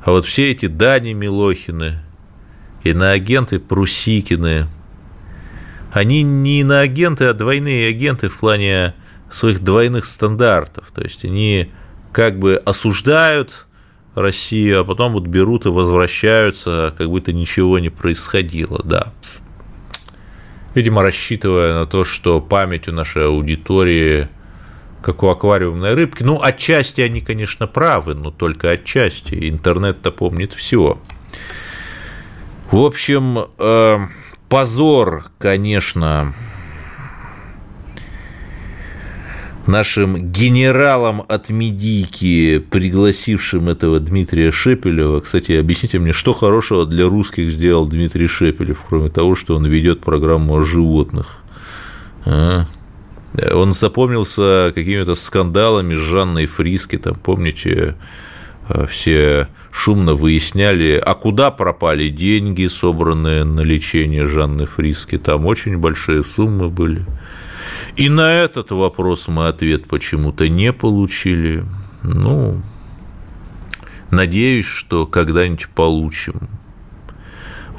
А 0.04 0.10
вот 0.10 0.26
все 0.26 0.50
эти 0.50 0.66
Дани 0.66 1.12
Милохины, 1.12 2.00
иноагенты 2.82 3.60
Прусикины, 3.60 4.66
они 5.92 6.24
не 6.24 6.62
иноагенты, 6.62 7.26
а 7.26 7.32
двойные 7.32 7.88
агенты 7.88 8.28
в 8.28 8.36
плане 8.36 8.94
своих 9.30 9.62
двойных 9.62 10.04
стандартов. 10.04 10.90
То 10.92 11.02
есть 11.02 11.24
они 11.24 11.70
как 12.10 12.40
бы 12.40 12.56
осуждают 12.56 13.68
Россию, 14.16 14.80
а 14.80 14.84
потом 14.84 15.12
вот 15.12 15.28
берут 15.28 15.66
и 15.66 15.68
возвращаются, 15.68 16.92
как 16.98 17.08
будто 17.10 17.32
ничего 17.32 17.78
не 17.78 17.88
происходило, 17.88 18.82
да. 18.82 19.12
Видимо, 20.74 21.04
рассчитывая 21.04 21.72
на 21.72 21.86
то, 21.86 22.02
что 22.02 22.40
память 22.40 22.88
у 22.88 22.92
нашей 22.92 23.26
аудитории– 23.26 24.28
как 25.04 25.22
у 25.22 25.28
аквариумной 25.28 25.92
рыбки. 25.92 26.22
Ну, 26.22 26.40
отчасти 26.40 27.02
они, 27.02 27.20
конечно, 27.20 27.66
правы, 27.66 28.14
но 28.14 28.30
только 28.30 28.70
отчасти. 28.70 29.50
Интернет-то 29.50 30.10
помнит 30.10 30.54
все. 30.54 30.98
В 32.70 32.78
общем, 32.78 33.46
э, 33.58 33.98
позор, 34.48 35.26
конечно, 35.36 36.32
нашим 39.66 40.16
генералам 40.16 41.22
от 41.28 41.50
Медики, 41.50 42.58
пригласившим 42.58 43.68
этого 43.68 44.00
Дмитрия 44.00 44.50
Шепелева. 44.50 45.20
Кстати, 45.20 45.52
объясните 45.52 45.98
мне, 45.98 46.14
что 46.14 46.32
хорошего 46.32 46.86
для 46.86 47.04
русских 47.06 47.50
сделал 47.50 47.86
Дмитрий 47.86 48.26
Шепелев, 48.26 48.82
кроме 48.88 49.10
того, 49.10 49.34
что 49.34 49.54
он 49.54 49.66
ведет 49.66 50.00
программу 50.00 50.54
о 50.54 50.62
животных? 50.62 51.40
А? 52.24 52.64
Он 53.52 53.72
запомнился 53.72 54.72
какими-то 54.74 55.14
скандалами 55.14 55.94
с 55.94 55.98
Жанной 55.98 56.46
Фриски, 56.46 56.98
там, 56.98 57.14
помните, 57.14 57.96
э, 58.68 58.86
все 58.86 59.48
шумно 59.72 60.14
выясняли, 60.14 61.02
а 61.04 61.14
куда 61.14 61.50
пропали 61.50 62.08
деньги, 62.08 62.66
собранные 62.68 63.44
на 63.44 63.60
лечение 63.60 64.28
Жанны 64.28 64.66
Фриски, 64.66 65.18
там 65.18 65.46
очень 65.46 65.78
большие 65.78 66.22
суммы 66.22 66.68
были. 66.68 67.04
И 67.96 68.08
на 68.08 68.34
этот 68.34 68.70
вопрос 68.70 69.26
мы 69.26 69.48
ответ 69.48 69.86
почему-то 69.86 70.48
не 70.48 70.72
получили. 70.72 71.64
Ну, 72.02 72.62
надеюсь, 74.10 74.66
что 74.66 75.06
когда-нибудь 75.06 75.68
получим. 75.74 76.48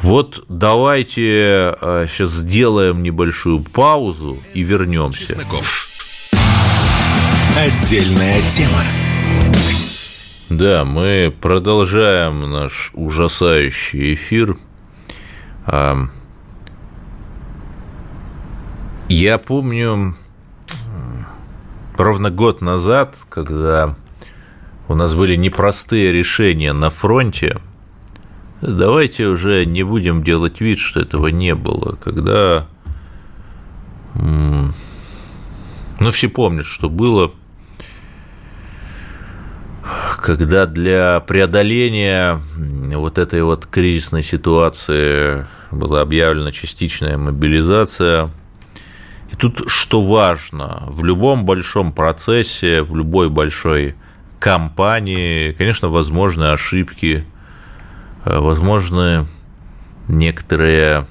Вот 0.02 0.44
давайте 0.50 1.76
сейчас 2.08 2.34
а, 2.36 2.42
сделаем 2.42 3.02
небольшую 3.02 3.62
паузу 3.62 4.38
и 4.54 4.62
вернемся. 4.62 5.28
Чесноков. 5.28 5.88
Отдельная 7.58 8.42
тема. 8.50 8.84
Да, 10.50 10.86
мы 10.86 11.34
продолжаем 11.42 12.52
наш 12.52 12.92
ужасающий 12.94 14.14
эфир. 14.14 14.58
А, 15.66 16.08
я 19.08 19.38
помню 19.38 20.16
ровно 21.98 22.30
год 22.30 22.62
назад, 22.62 23.16
когда 23.30 23.96
у 24.88 24.96
нас 24.96 25.16
были 25.16 25.36
непростые 25.36 26.12
решения 26.12 26.74
на 26.74 26.90
фронте– 26.90 27.60
давайте 28.62 29.28
уже 29.28 29.66
не 29.66 29.84
будем 29.84 30.24
делать 30.24 30.62
вид, 30.62 30.80
что 30.80 31.00
этого 31.00 31.28
не 31.28 31.56
было. 31.56 31.98
Когда, 32.04 32.68
ну, 34.14 34.72
все 36.12 36.30
помнят, 36.30 36.66
что 36.66 36.90
было, 36.90 37.32
когда 40.22 40.66
для 40.66 41.20
преодоления 41.20 42.42
вот 42.58 43.18
этой 43.20 43.44
вот 43.44 43.68
кризисной 43.68 44.24
ситуации 44.24 45.46
была 45.72 46.02
объявлена 46.02 46.52
частичная 46.52 47.18
мобилизация. 47.18 48.32
И 49.32 49.36
тут 49.36 49.64
что 49.68 50.02
важно, 50.02 50.84
в 50.88 51.04
любом 51.04 51.46
большом 51.46 51.94
процессе, 51.94 52.82
в 52.82 52.96
любой 52.96 53.30
большой 53.30 53.96
компании, 54.40 55.52
конечно, 55.52 55.90
возможны 55.90 56.46
ошибки, 56.46 57.26
возможны 58.26 59.28
некоторые 60.08 61.08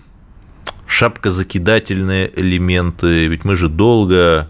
шапкозакидательные 0.87 2.31
элементы, 2.39 3.27
ведь 3.29 3.45
мы 3.45 3.57
же 3.57 3.69
долго 3.69 4.49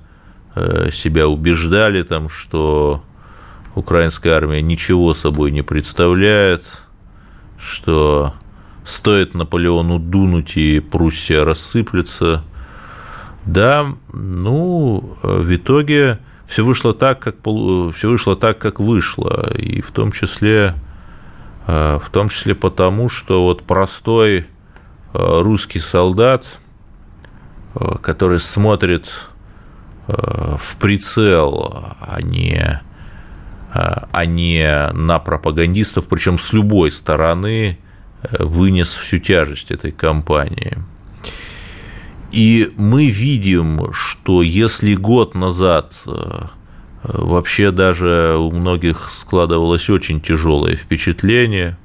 э, 0.55 0.91
себя 0.91 1.29
убеждали, 1.29 2.03
там, 2.03 2.29
что 2.29 3.05
украинская 3.75 4.35
армия 4.35 4.63
ничего 4.63 5.15
собой 5.15 5.51
не 5.53 5.63
представляет, 5.63 6.63
что 7.59 8.35
стоит 8.85 9.35
Наполеону 9.35 9.99
дунуть, 9.99 10.57
и 10.57 10.81
Пруссия 10.81 11.45
рассыплется. 11.45 12.45
Да, 13.47 13.95
ну, 14.13 15.17
в 15.23 15.55
итоге 15.55 16.19
все 16.47 16.65
вышло 16.65 16.95
так, 16.95 17.21
как, 17.21 17.37
все 17.43 18.09
вышло 18.09 18.37
так, 18.37 18.59
как 18.59 18.81
вышло, 18.81 19.51
и 19.57 19.81
в 19.81 19.91
том 19.91 20.13
числе, 20.13 20.75
э, 20.75 20.94
в 21.67 22.11
том 22.11 22.29
числе 22.29 22.55
потому, 22.55 23.09
что 23.09 23.45
вот 23.45 23.63
простой 23.63 24.39
э, 24.39 24.45
русский 25.13 25.79
солдат, 25.79 26.47
э, 27.75 27.97
который 28.03 28.41
смотрит 28.41 29.09
в 30.07 30.77
прицел, 30.79 31.97
а 31.99 32.21
не 32.21 32.83
а 33.75 34.25
не 34.25 34.93
на 34.93 35.19
пропагандистов, 35.19 36.07
причем 36.07 36.39
с 36.39 36.53
любой 36.53 36.93
стороны, 36.93 37.79
э, 38.23 38.45
вынес 38.45 38.95
всю 38.95 39.19
тяжесть 39.19 39.73
этой 39.73 39.91
кампании. 39.91 40.79
И 42.31 42.73
мы 42.77 43.09
видим, 43.09 43.93
что 43.93 44.43
если 44.43 44.95
год 44.95 45.35
назад 45.35 45.95
э, 46.07 46.47
вообще 47.05 47.71
даже 47.71 48.37
у 48.39 48.51
многих 48.51 49.11
складывалось 49.11 49.91
очень 49.91 50.21
тяжелое 50.21 50.77
впечатление, 50.77 51.77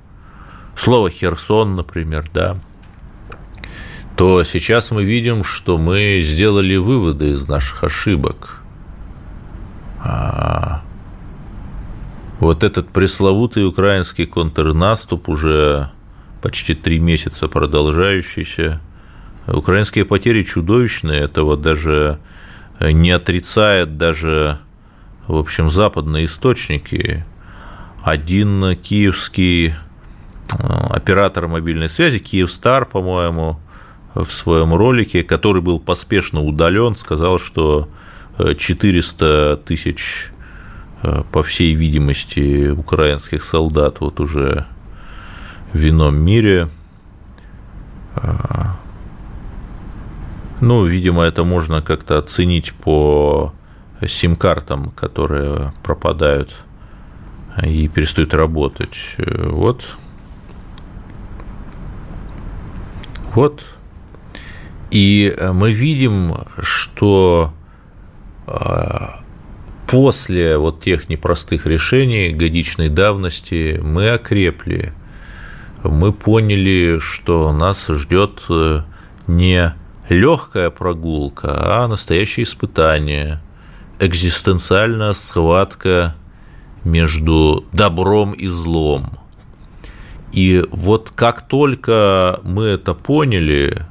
слово 0.75 1.09
Херсон, 1.09 1.75
например, 1.75 2.25
да, 2.33 2.57
то 4.15 4.43
сейчас 4.43 4.91
мы 4.91 5.03
видим, 5.03 5.43
что 5.43 5.77
мы 5.77 6.21
сделали 6.23 6.75
выводы 6.77 7.31
из 7.31 7.47
наших 7.47 7.83
ошибок. 7.83 8.61
А, 10.01 10.83
вот 12.39 12.63
этот 12.63 12.89
пресловутый 12.89 13.67
украинский 13.67 14.25
контрнаступ, 14.25 15.27
уже 15.27 15.91
почти 16.41 16.75
три 16.75 16.99
месяца 16.99 17.49
продолжающийся, 17.49 18.79
украинские 19.47 20.05
потери 20.05 20.43
чудовищные, 20.43 21.21
этого 21.21 21.57
даже 21.57 22.19
не 22.79 23.11
отрицает 23.11 23.97
даже, 23.97 24.59
в 25.29 25.37
общем, 25.37 25.69
западные 25.69 26.25
источники. 26.25 27.25
Один 28.03 28.75
киевский 28.75 29.69
э, 29.69 29.73
оператор 30.89 31.47
мобильной 31.47 31.89
связи, 31.89 32.19
Киевстар, 32.19 32.85
по-моему, 32.85 33.59
в 34.15 34.31
своем 34.31 34.73
ролике, 34.73 35.23
который 35.23 35.61
был 35.61 35.79
поспешно 35.79 36.41
удален, 36.41 36.95
сказал, 36.95 37.39
что 37.39 37.87
400 38.37 39.61
тысяч 39.65 40.31
Э, 41.01 41.23
по 41.31 41.43
всей 41.43 41.75
видимости, 41.75 42.69
украинских 42.69 43.43
солдат 43.43 44.01
вот 44.01 44.19
уже 44.19 44.65
в 45.71 45.87
ином 45.87 46.17
мире. 46.17 46.69
А, 48.15 48.75
ну, 50.59 50.85
видимо, 50.85 51.23
это 51.23 51.45
можно 51.45 51.81
как-то 51.81 52.17
оценить 52.17 52.73
по 52.73 53.53
сим-картам, 54.05 54.91
которые 54.91 55.73
пропадают 55.83 56.51
и 57.63 57.87
перестают 57.87 58.33
работать. 58.33 59.15
Вот. 59.17 59.97
Вот. 63.33 63.63
И 64.91 65.35
мы 65.53 65.71
видим, 65.71 66.35
что 66.61 67.53
а, 68.47 69.19
после 69.89 70.57
вот 70.57 70.81
тех 70.81 71.09
непростых 71.09 71.65
решений 71.65 72.31
годичной 72.31 72.89
давности 72.89 73.79
мы 73.81 74.09
окрепли. 74.09 74.93
Мы 75.83 76.11
поняли, 76.11 76.97
что 76.99 77.51
нас 77.53 77.87
ждет 77.87 78.43
э, 78.49 78.81
не 79.27 79.73
легкая 80.09 80.69
прогулка, 80.71 81.55
а 81.55 81.87
настоящее 81.87 82.43
испытание, 82.43 83.41
экзистенциальная 83.99 85.13
схватка 85.13 86.15
между 86.83 87.65
добром 87.71 88.31
и 88.33 88.47
злом. 88.47 89.19
И 90.31 90.63
вот 90.71 91.11
как 91.15 91.47
только 91.47 92.39
мы 92.43 92.65
это 92.65 92.93
поняли, 92.93 93.85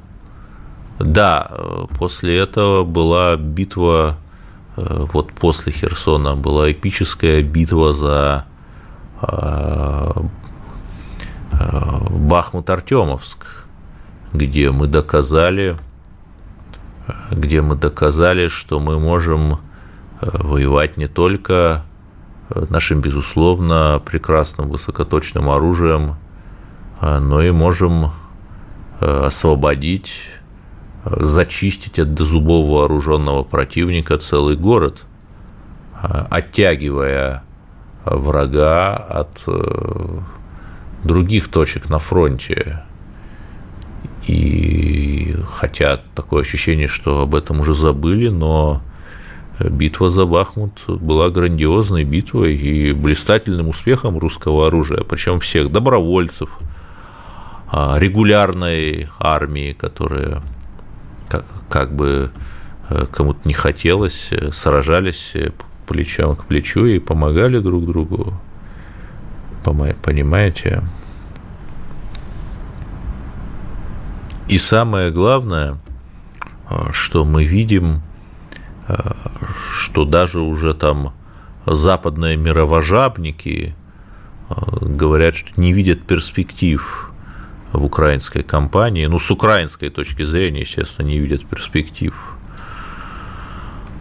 да, 0.99 1.51
после 1.97 2.37
этого 2.37 2.83
была 2.83 3.35
битва 3.35 4.17
Э, 4.79 5.05
вот 5.11 5.33
после 5.33 5.71
Херсона 5.71 6.35
была 6.35 6.71
эпическая 6.71 7.41
битва 7.41 7.93
за 7.93 8.45
э, 9.21 10.11
э, 11.51 12.07
Бахмут-Артемовск, 12.09 13.65
где 14.33 14.71
мы 14.71 14.87
доказали, 14.87 15.77
где 17.31 17.61
мы 17.61 17.75
доказали, 17.75 18.47
что 18.47 18.79
мы 18.79 18.99
можем 18.99 19.59
воевать 20.21 20.97
не 20.97 21.07
только 21.07 21.85
нашим, 22.69 23.01
безусловно, 23.01 24.01
прекрасным 24.03 24.69
высокоточным 24.69 25.49
оружием, 25.49 26.15
но 27.01 27.41
и 27.41 27.51
можем 27.51 28.11
освободить 28.99 30.13
зачистить 31.05 31.99
от 31.99 32.17
зубов 32.19 32.67
вооруженного 32.67 33.43
противника 33.43 34.17
целый 34.17 34.55
город, 34.55 35.05
оттягивая 36.01 37.43
врага 38.05 38.95
от 38.95 39.43
э, 39.47 40.19
других 41.03 41.49
точек 41.49 41.89
на 41.89 41.99
фронте. 41.99 42.83
И 44.25 45.35
хотя 45.51 46.01
такое 46.15 46.41
ощущение, 46.41 46.87
что 46.87 47.21
об 47.21 47.35
этом 47.35 47.59
уже 47.59 47.73
забыли, 47.73 48.29
но 48.29 48.81
битва 49.59 50.09
за 50.09 50.25
Бахмут 50.25 50.83
была 50.87 51.29
грандиозной 51.29 52.03
битвой 52.03 52.55
и 52.55 52.93
блистательным 52.93 53.69
успехом 53.69 54.17
русского 54.17 54.67
оружия, 54.67 55.03
причем 55.03 55.39
всех 55.39 55.71
добровольцев, 55.71 56.49
а, 57.71 57.97
регулярной 57.99 59.09
армии, 59.19 59.73
которая 59.73 60.41
как, 61.27 61.45
как 61.69 61.95
бы 61.95 62.31
э, 62.89 63.05
кому-то 63.11 63.39
не 63.45 63.53
хотелось, 63.53 64.29
э, 64.31 64.51
сражались 64.51 65.31
э, 65.35 65.51
плечом 65.87 66.35
к 66.35 66.45
плечу 66.45 66.85
и 66.85 66.99
помогали 66.99 67.59
друг 67.59 67.85
другу. 67.85 68.33
Понимаете? 69.63 70.83
И 74.47 74.57
самое 74.57 75.11
главное, 75.11 75.77
что 76.91 77.23
мы 77.23 77.43
видим, 77.43 78.01
что 79.71 80.05
даже 80.05 80.39
уже 80.39 80.73
там 80.73 81.13
западные 81.65 82.37
мировожабники 82.37 83.75
говорят, 84.81 85.35
что 85.35 85.49
не 85.61 85.73
видят 85.73 86.01
перспектив 86.01 87.11
в 87.71 87.85
украинской 87.85 88.41
компании, 88.41 89.05
ну, 89.05 89.19
с 89.19 89.29
украинской 89.29 89.89
точки 89.89 90.23
зрения, 90.25 90.61
естественно, 90.61 91.07
не 91.07 91.19
видят 91.19 91.45
перспектив. 91.45 92.15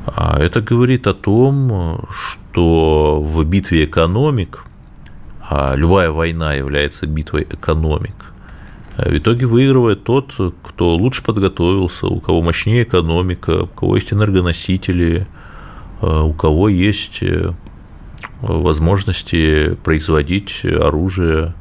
А 0.07 0.39
это 0.41 0.63
говорит 0.63 1.07
о 1.07 1.13
том, 1.13 2.07
что 2.11 3.21
в 3.23 3.45
битве 3.45 3.85
экономик, 3.85 4.65
а 5.51 5.75
любая 5.77 6.11
война 6.11 6.55
является 6.55 7.07
битвой 7.07 7.43
экономик, 7.43 8.28
в 9.07 9.17
итоге 9.17 9.47
выигрывает 9.47 10.05
тот, 10.05 10.35
кто 10.63 10.95
лучше 10.95 11.23
подготовился, 11.23 12.07
у 12.07 12.21
кого 12.21 12.43
мощнее 12.43 12.83
экономика, 12.83 13.63
у 13.63 13.67
кого 13.67 13.97
есть 13.97 14.13
энергоносители, 14.13 15.27
у 16.01 16.33
кого 16.33 16.69
есть 16.69 17.23
возможности 18.41 19.75
производить 19.83 20.65
оружие, 20.65 21.55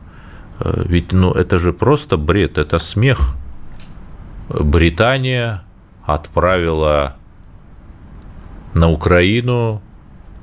Э, 0.60 0.84
ведь 0.86 1.12
ну, 1.12 1.32
это 1.32 1.58
же 1.58 1.74
просто 1.74 2.18
бред, 2.18 2.58
это 2.58 2.80
смех. 2.80 3.36
Британия 4.50 5.64
отправила 6.06 7.18
на 8.74 8.90
Украину 8.90 9.82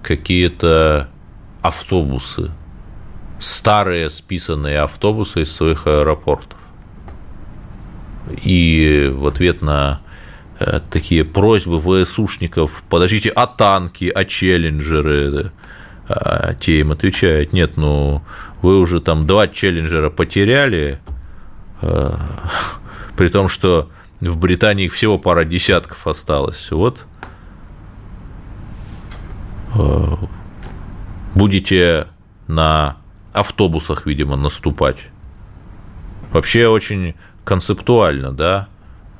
какие-то 0.03 1.09
автобусы 1.63 2.51
старые 3.39 4.11
списанные 4.11 4.81
автобусы 4.81 5.43
из 5.43 5.55
своих 5.55 5.87
аэропортов. 5.87 6.59
И 8.43 9.11
в 9.15 9.27
ответ 9.27 9.63
на 9.63 10.01
э, 10.59 10.81
такие 10.91 11.25
просьбы 11.25 11.81
ВСУшников, 11.81 12.83
подождите, 12.89 13.31
а 13.31 13.47
танки, 13.47 14.11
а 14.15 14.25
челленджеры, 14.25 15.53
а 16.09 16.55
те 16.55 16.81
им 16.81 16.93
отвечают, 16.93 17.53
нет, 17.53 17.77
ну, 17.77 18.23
вы 18.63 18.79
уже 18.79 19.01
там 19.01 19.27
два 19.27 19.49
челленджера 19.49 20.11
потеряли, 20.11 20.99
э, 21.83 22.15
при 23.17 23.29
том, 23.29 23.49
что 23.49 23.91
в 24.21 24.39
Британии 24.39 24.87
их 24.87 24.95
всего 24.95 25.19
пара 25.19 25.45
десятков 25.45 26.07
осталось. 26.07 26.71
Вот 26.71 27.07
э, 29.75 30.17
будете 31.35 32.09
на 32.47 32.97
автобусах, 33.33 34.07
видимо, 34.07 34.37
наступать. 34.37 35.09
Вообще 36.33 36.69
очень 36.69 37.15
концептуально, 37.45 38.33
да. 38.33 38.69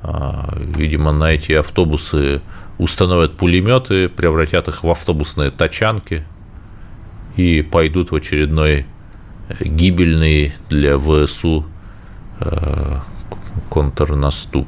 А, 0.01 0.53
видимо, 0.57 1.11
на 1.11 1.31
эти 1.31 1.53
автобусы 1.53 2.41
установят 2.77 3.37
пулеметы, 3.37 4.09
превратят 4.09 4.67
их 4.67 4.83
в 4.83 4.89
автобусные 4.89 5.51
тачанки 5.51 6.25
и 7.35 7.61
пойдут 7.61 8.11
в 8.11 8.15
очередной 8.15 8.85
гибельный 9.59 10.53
для 10.69 10.97
ВСУ 10.97 11.65
э, 12.39 12.99
контрнаступ. 13.69 14.67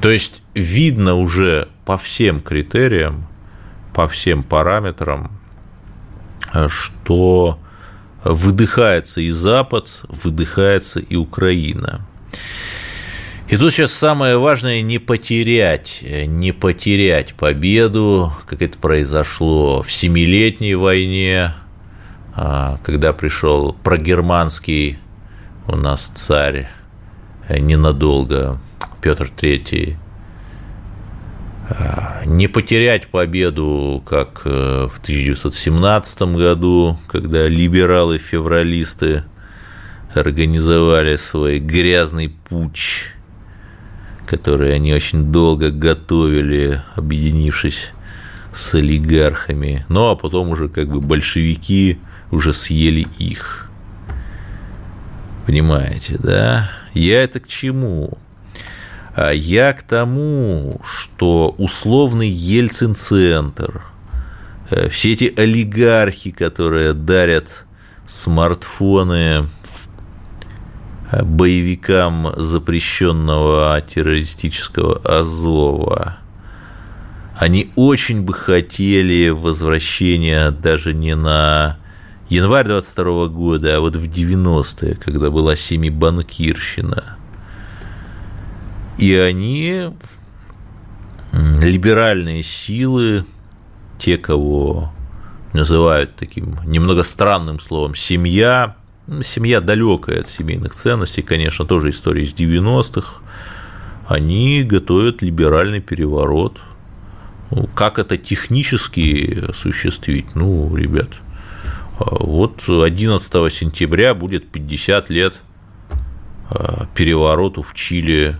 То 0.00 0.10
есть 0.10 0.42
видно 0.54 1.14
уже 1.14 1.68
по 1.84 1.98
всем 1.98 2.40
критериям, 2.40 3.26
по 3.92 4.08
всем 4.08 4.42
параметрам, 4.42 5.30
что 6.68 7.58
выдыхается 8.24 9.20
и 9.20 9.30
Запад, 9.30 9.88
выдыхается 10.08 11.00
и 11.00 11.16
Украина. 11.16 12.06
И 13.48 13.56
тут 13.56 13.72
сейчас 13.72 13.92
самое 13.92 14.38
важное 14.38 14.80
не 14.80 14.98
потерять, 14.98 16.04
не 16.04 16.52
потерять 16.52 17.34
победу, 17.34 18.32
как 18.46 18.62
это 18.62 18.78
произошло 18.78 19.82
в 19.82 19.90
Семилетней 19.90 20.74
войне, 20.74 21.54
а, 22.32 22.78
когда 22.84 23.12
пришел 23.12 23.72
прогерманский 23.82 24.98
у 25.66 25.74
нас 25.74 26.12
царь 26.14 26.68
ненадолго, 27.48 28.60
Петр 29.00 29.30
III, 29.36 29.96
не 32.26 32.48
потерять 32.48 33.08
победу, 33.08 34.02
как 34.06 34.42
э, 34.44 34.88
в 34.90 34.98
1917 35.00 36.22
году, 36.22 36.98
когда 37.08 37.48
либералы-февралисты 37.48 39.24
организовали 40.14 41.16
свой 41.16 41.58
грязный 41.58 42.28
путь, 42.28 43.14
который 44.26 44.74
они 44.74 44.92
очень 44.92 45.32
долго 45.32 45.70
готовили, 45.70 46.82
объединившись 46.94 47.92
с 48.52 48.74
олигархами. 48.74 49.84
Ну, 49.88 50.10
а 50.10 50.16
потом 50.16 50.50
уже 50.50 50.68
как 50.68 50.88
бы 50.88 51.00
большевики 51.00 51.98
уже 52.30 52.52
съели 52.52 53.06
их. 53.18 53.70
Понимаете, 55.46 56.16
да? 56.18 56.70
Я 56.94 57.22
это 57.22 57.40
к 57.40 57.46
чему? 57.46 58.18
А 59.14 59.32
я 59.32 59.72
к 59.72 59.82
тому, 59.82 60.80
что 60.84 61.54
условный 61.58 62.28
Ельцин-центр, 62.28 63.82
э, 64.70 64.88
все 64.88 65.12
эти 65.12 65.34
олигархи, 65.36 66.30
которые 66.30 66.92
дарят 66.92 67.66
смартфоны 68.06 69.48
э, 71.10 71.22
боевикам 71.24 72.34
запрещенного 72.36 73.80
террористического 73.80 74.98
Азова, 74.98 76.18
они 77.36 77.72
очень 77.74 78.22
бы 78.22 78.32
хотели 78.32 79.30
возвращения 79.30 80.52
даже 80.52 80.94
не 80.94 81.16
на 81.16 81.78
январь 82.28 82.66
22 82.66 83.26
года, 83.26 83.76
а 83.76 83.80
вот 83.80 83.96
в 83.96 84.08
90-е, 84.08 84.94
когда 84.94 85.30
была 85.30 85.56
семибанкирщина– 85.56 87.16
и 89.00 89.14
они, 89.14 89.94
либеральные 91.32 92.42
силы, 92.42 93.24
те, 93.98 94.18
кого 94.18 94.92
называют 95.54 96.16
таким 96.16 96.58
немного 96.66 97.02
странным 97.02 97.60
словом 97.60 97.94
«семья», 97.94 98.76
семья 99.22 99.62
далекая 99.62 100.20
от 100.20 100.28
семейных 100.28 100.74
ценностей, 100.74 101.22
конечно, 101.22 101.64
тоже 101.64 101.88
история 101.90 102.22
из 102.22 102.34
90-х, 102.34 103.22
они 104.06 104.64
готовят 104.64 105.22
либеральный 105.22 105.80
переворот. 105.80 106.60
Ну, 107.50 107.68
как 107.74 107.98
это 107.98 108.18
технически 108.18 109.46
осуществить? 109.48 110.34
Ну, 110.34 110.76
ребят, 110.76 111.08
а 111.98 112.22
вот 112.22 112.68
11 112.68 113.52
сентября 113.52 114.14
будет 114.14 114.50
50 114.50 115.08
лет 115.08 115.36
а, 116.50 116.86
перевороту 116.94 117.62
в 117.62 117.72
Чили 117.74 118.36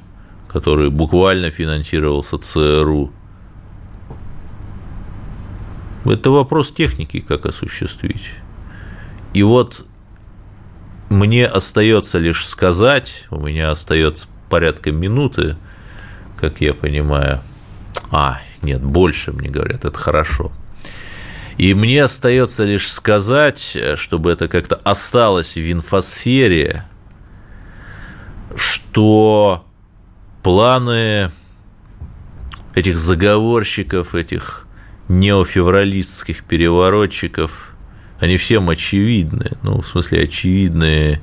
который 0.53 0.91
буквально 0.91 1.51
финансировался 1.51 2.37
ЦРУ. 2.39 3.13
Это 6.05 6.31
вопрос 6.31 6.73
техники, 6.73 7.21
как 7.21 7.47
осуществить. 7.47 8.33
И 9.33 9.45
вот 9.45 9.87
мне 11.09 11.47
остается 11.47 12.19
лишь 12.19 12.47
сказать, 12.47 13.27
у 13.31 13.39
меня 13.39 13.71
остается 13.71 14.27
порядка 14.49 14.91
минуты, 14.91 15.57
как 16.37 16.61
я 16.61 16.75
понимаю. 16.75 17.43
А, 18.11 18.41
нет, 18.63 18.83
больше 18.83 19.33
мне 19.33 19.51
говорят, 19.51 19.85
это 19.85 19.97
хорошо. 19.97 20.51
И 21.59 21.75
мне 21.75 22.03
остается 22.03 22.65
лишь 22.65 22.91
сказать, 22.91 23.77
чтобы 23.95 24.33
это 24.33 24.49
как-то 24.49 24.77
осталось 24.83 25.55
в 25.55 25.73
инфосфере, 25.73 26.87
что 28.57 29.65
планы 30.43 31.31
этих 32.75 32.99
заговорщиков, 32.99 34.15
этих 34.15 34.67
неофевралистских 35.09 36.45
переворотчиков, 36.45 37.75
они 38.21 38.37
всем 38.37 38.71
очевидны. 38.71 39.53
Ну, 39.63 39.81
в 39.81 39.87
смысле, 39.87 40.25
очевидны 40.25 41.21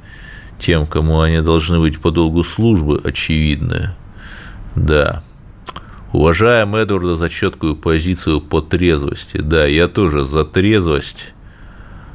тем, 0.59 0.87
кому 0.87 1.21
они 1.21 1.41
должны 1.41 1.79
быть 1.79 1.99
по 1.99 2.11
долгу 2.11 2.43
службы, 2.43 2.99
очевидны. 3.03 3.91
Да. 4.75 5.23
Уважаем 6.11 6.75
Эдварда 6.75 7.15
за 7.15 7.29
четкую 7.29 7.75
позицию 7.75 8.41
по 8.41 8.61
трезвости. 8.61 9.37
Да, 9.37 9.65
я 9.65 9.87
тоже 9.87 10.23
за 10.23 10.45
трезвость, 10.45 11.33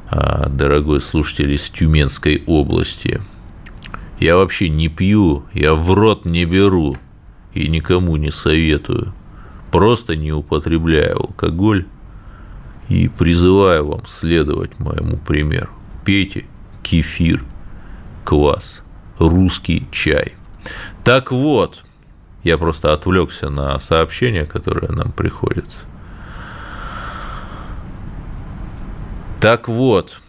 а, 0.09 0.49
дорогой 0.49 0.99
слушатель 0.99 1.53
из 1.53 1.69
Тюменской 1.69 2.43
области– 2.45 3.21
я 4.23 4.37
вообще 4.37 4.69
не 4.69 4.87
пью, 4.87 5.43
я 5.53 5.73
в 5.73 5.93
рот 5.93 6.23
не 6.23 6.45
беру 6.45 6.95
и 7.53 7.67
никому 7.67 8.15
не 8.15 8.31
советую. 8.31 9.13
Просто 9.69 10.15
не 10.15 10.31
употребляю 10.31 11.19
алкоголь 11.19 11.87
и 12.87 13.09
призываю 13.09 13.85
вам 13.85 14.05
следовать 14.05 14.79
моему 14.79 15.17
примеру. 15.17 15.71
Пейте 16.05 16.45
кефир, 16.83 17.43
квас, 18.23 18.85
русский 19.19 19.87
чай. 19.91 20.35
Так 21.03 21.33
вот, 21.33 21.83
я 22.43 22.57
просто 22.57 22.93
отвлекся 22.93 23.49
на 23.49 23.77
сообщения, 23.77 24.45
которые 24.45 24.93
нам 24.93 25.11
приходят. 25.11 25.67
Так 29.41 29.67
вот, 29.67 30.21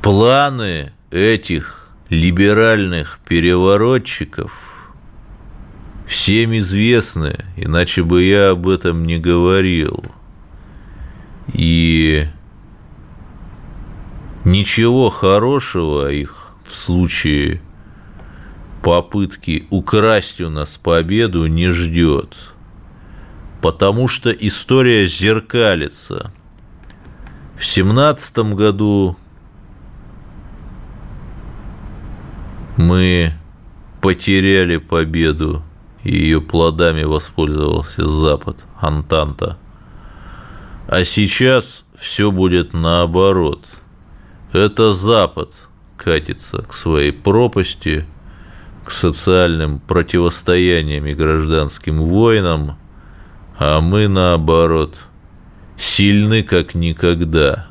планы 0.00 0.92
этих 1.12 1.94
либеральных 2.08 3.20
переворотчиков 3.28 4.92
всем 6.06 6.56
известны, 6.58 7.44
иначе 7.56 8.02
бы 8.02 8.22
я 8.22 8.50
об 8.50 8.68
этом 8.68 9.06
не 9.06 9.18
говорил. 9.18 10.04
И 11.52 12.26
ничего 14.44 15.10
хорошего 15.10 16.10
их 16.10 16.54
в 16.66 16.74
случае 16.74 17.60
попытки 18.82 19.66
украсть 19.70 20.40
у 20.40 20.50
нас 20.50 20.76
победу 20.76 21.46
не 21.46 21.68
ждет, 21.70 22.36
потому 23.60 24.08
что 24.08 24.30
история 24.30 25.06
зеркалится. 25.06 26.32
В 27.56 27.64
семнадцатом 27.64 28.56
году 28.56 29.16
Мы 32.76 33.32
потеряли 34.00 34.78
победу, 34.78 35.62
и 36.02 36.16
ее 36.16 36.40
плодами 36.40 37.04
воспользовался 37.04 38.08
Запад, 38.08 38.64
Антанта. 38.80 39.58
А 40.88 41.04
сейчас 41.04 41.86
все 41.94 42.30
будет 42.30 42.72
наоборот. 42.72 43.66
Это 44.52 44.92
Запад 44.92 45.54
катится 45.96 46.62
к 46.62 46.72
своей 46.72 47.12
пропасти, 47.12 48.06
к 48.84 48.90
социальным 48.90 49.78
противостояниям 49.78 51.06
и 51.06 51.14
гражданским 51.14 52.02
войнам, 52.02 52.78
а 53.58 53.80
мы, 53.80 54.08
наоборот, 54.08 54.98
сильны 55.76 56.42
как 56.42 56.74
никогда. 56.74 57.68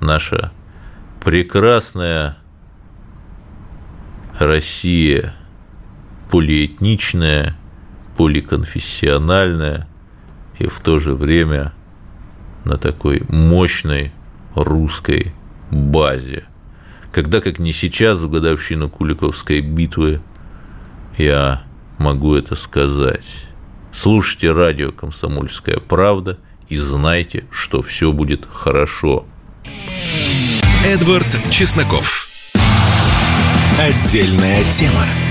Наша 0.00 0.52
прекрасная 1.24 2.36
Россия 4.38 5.34
полиэтничная, 6.30 7.56
поликонфессиональная 8.16 9.88
и 10.58 10.66
в 10.66 10.80
то 10.80 10.98
же 10.98 11.14
время 11.14 11.72
на 12.64 12.76
такой 12.76 13.22
мощной 13.28 14.12
русской 14.54 15.32
базе. 15.70 16.44
Когда, 17.12 17.40
как 17.40 17.58
не 17.58 17.72
сейчас, 17.72 18.18
в 18.18 18.30
годовщину 18.30 18.90
Куликовской 18.90 19.60
битвы, 19.60 20.20
я 21.16 21.62
могу 21.96 22.34
это 22.34 22.56
сказать. 22.56 23.24
Слушайте 23.92 24.52
радио 24.52 24.92
«Комсомольская 24.92 25.78
правда» 25.78 26.38
и 26.68 26.76
знайте, 26.76 27.46
что 27.50 27.80
все 27.80 28.12
будет 28.12 28.46
хорошо. 28.50 29.24
Эдвард 30.84 31.26
Чесноков. 31.50 32.25
Отдельная 33.78 34.62
тема. 34.72 35.25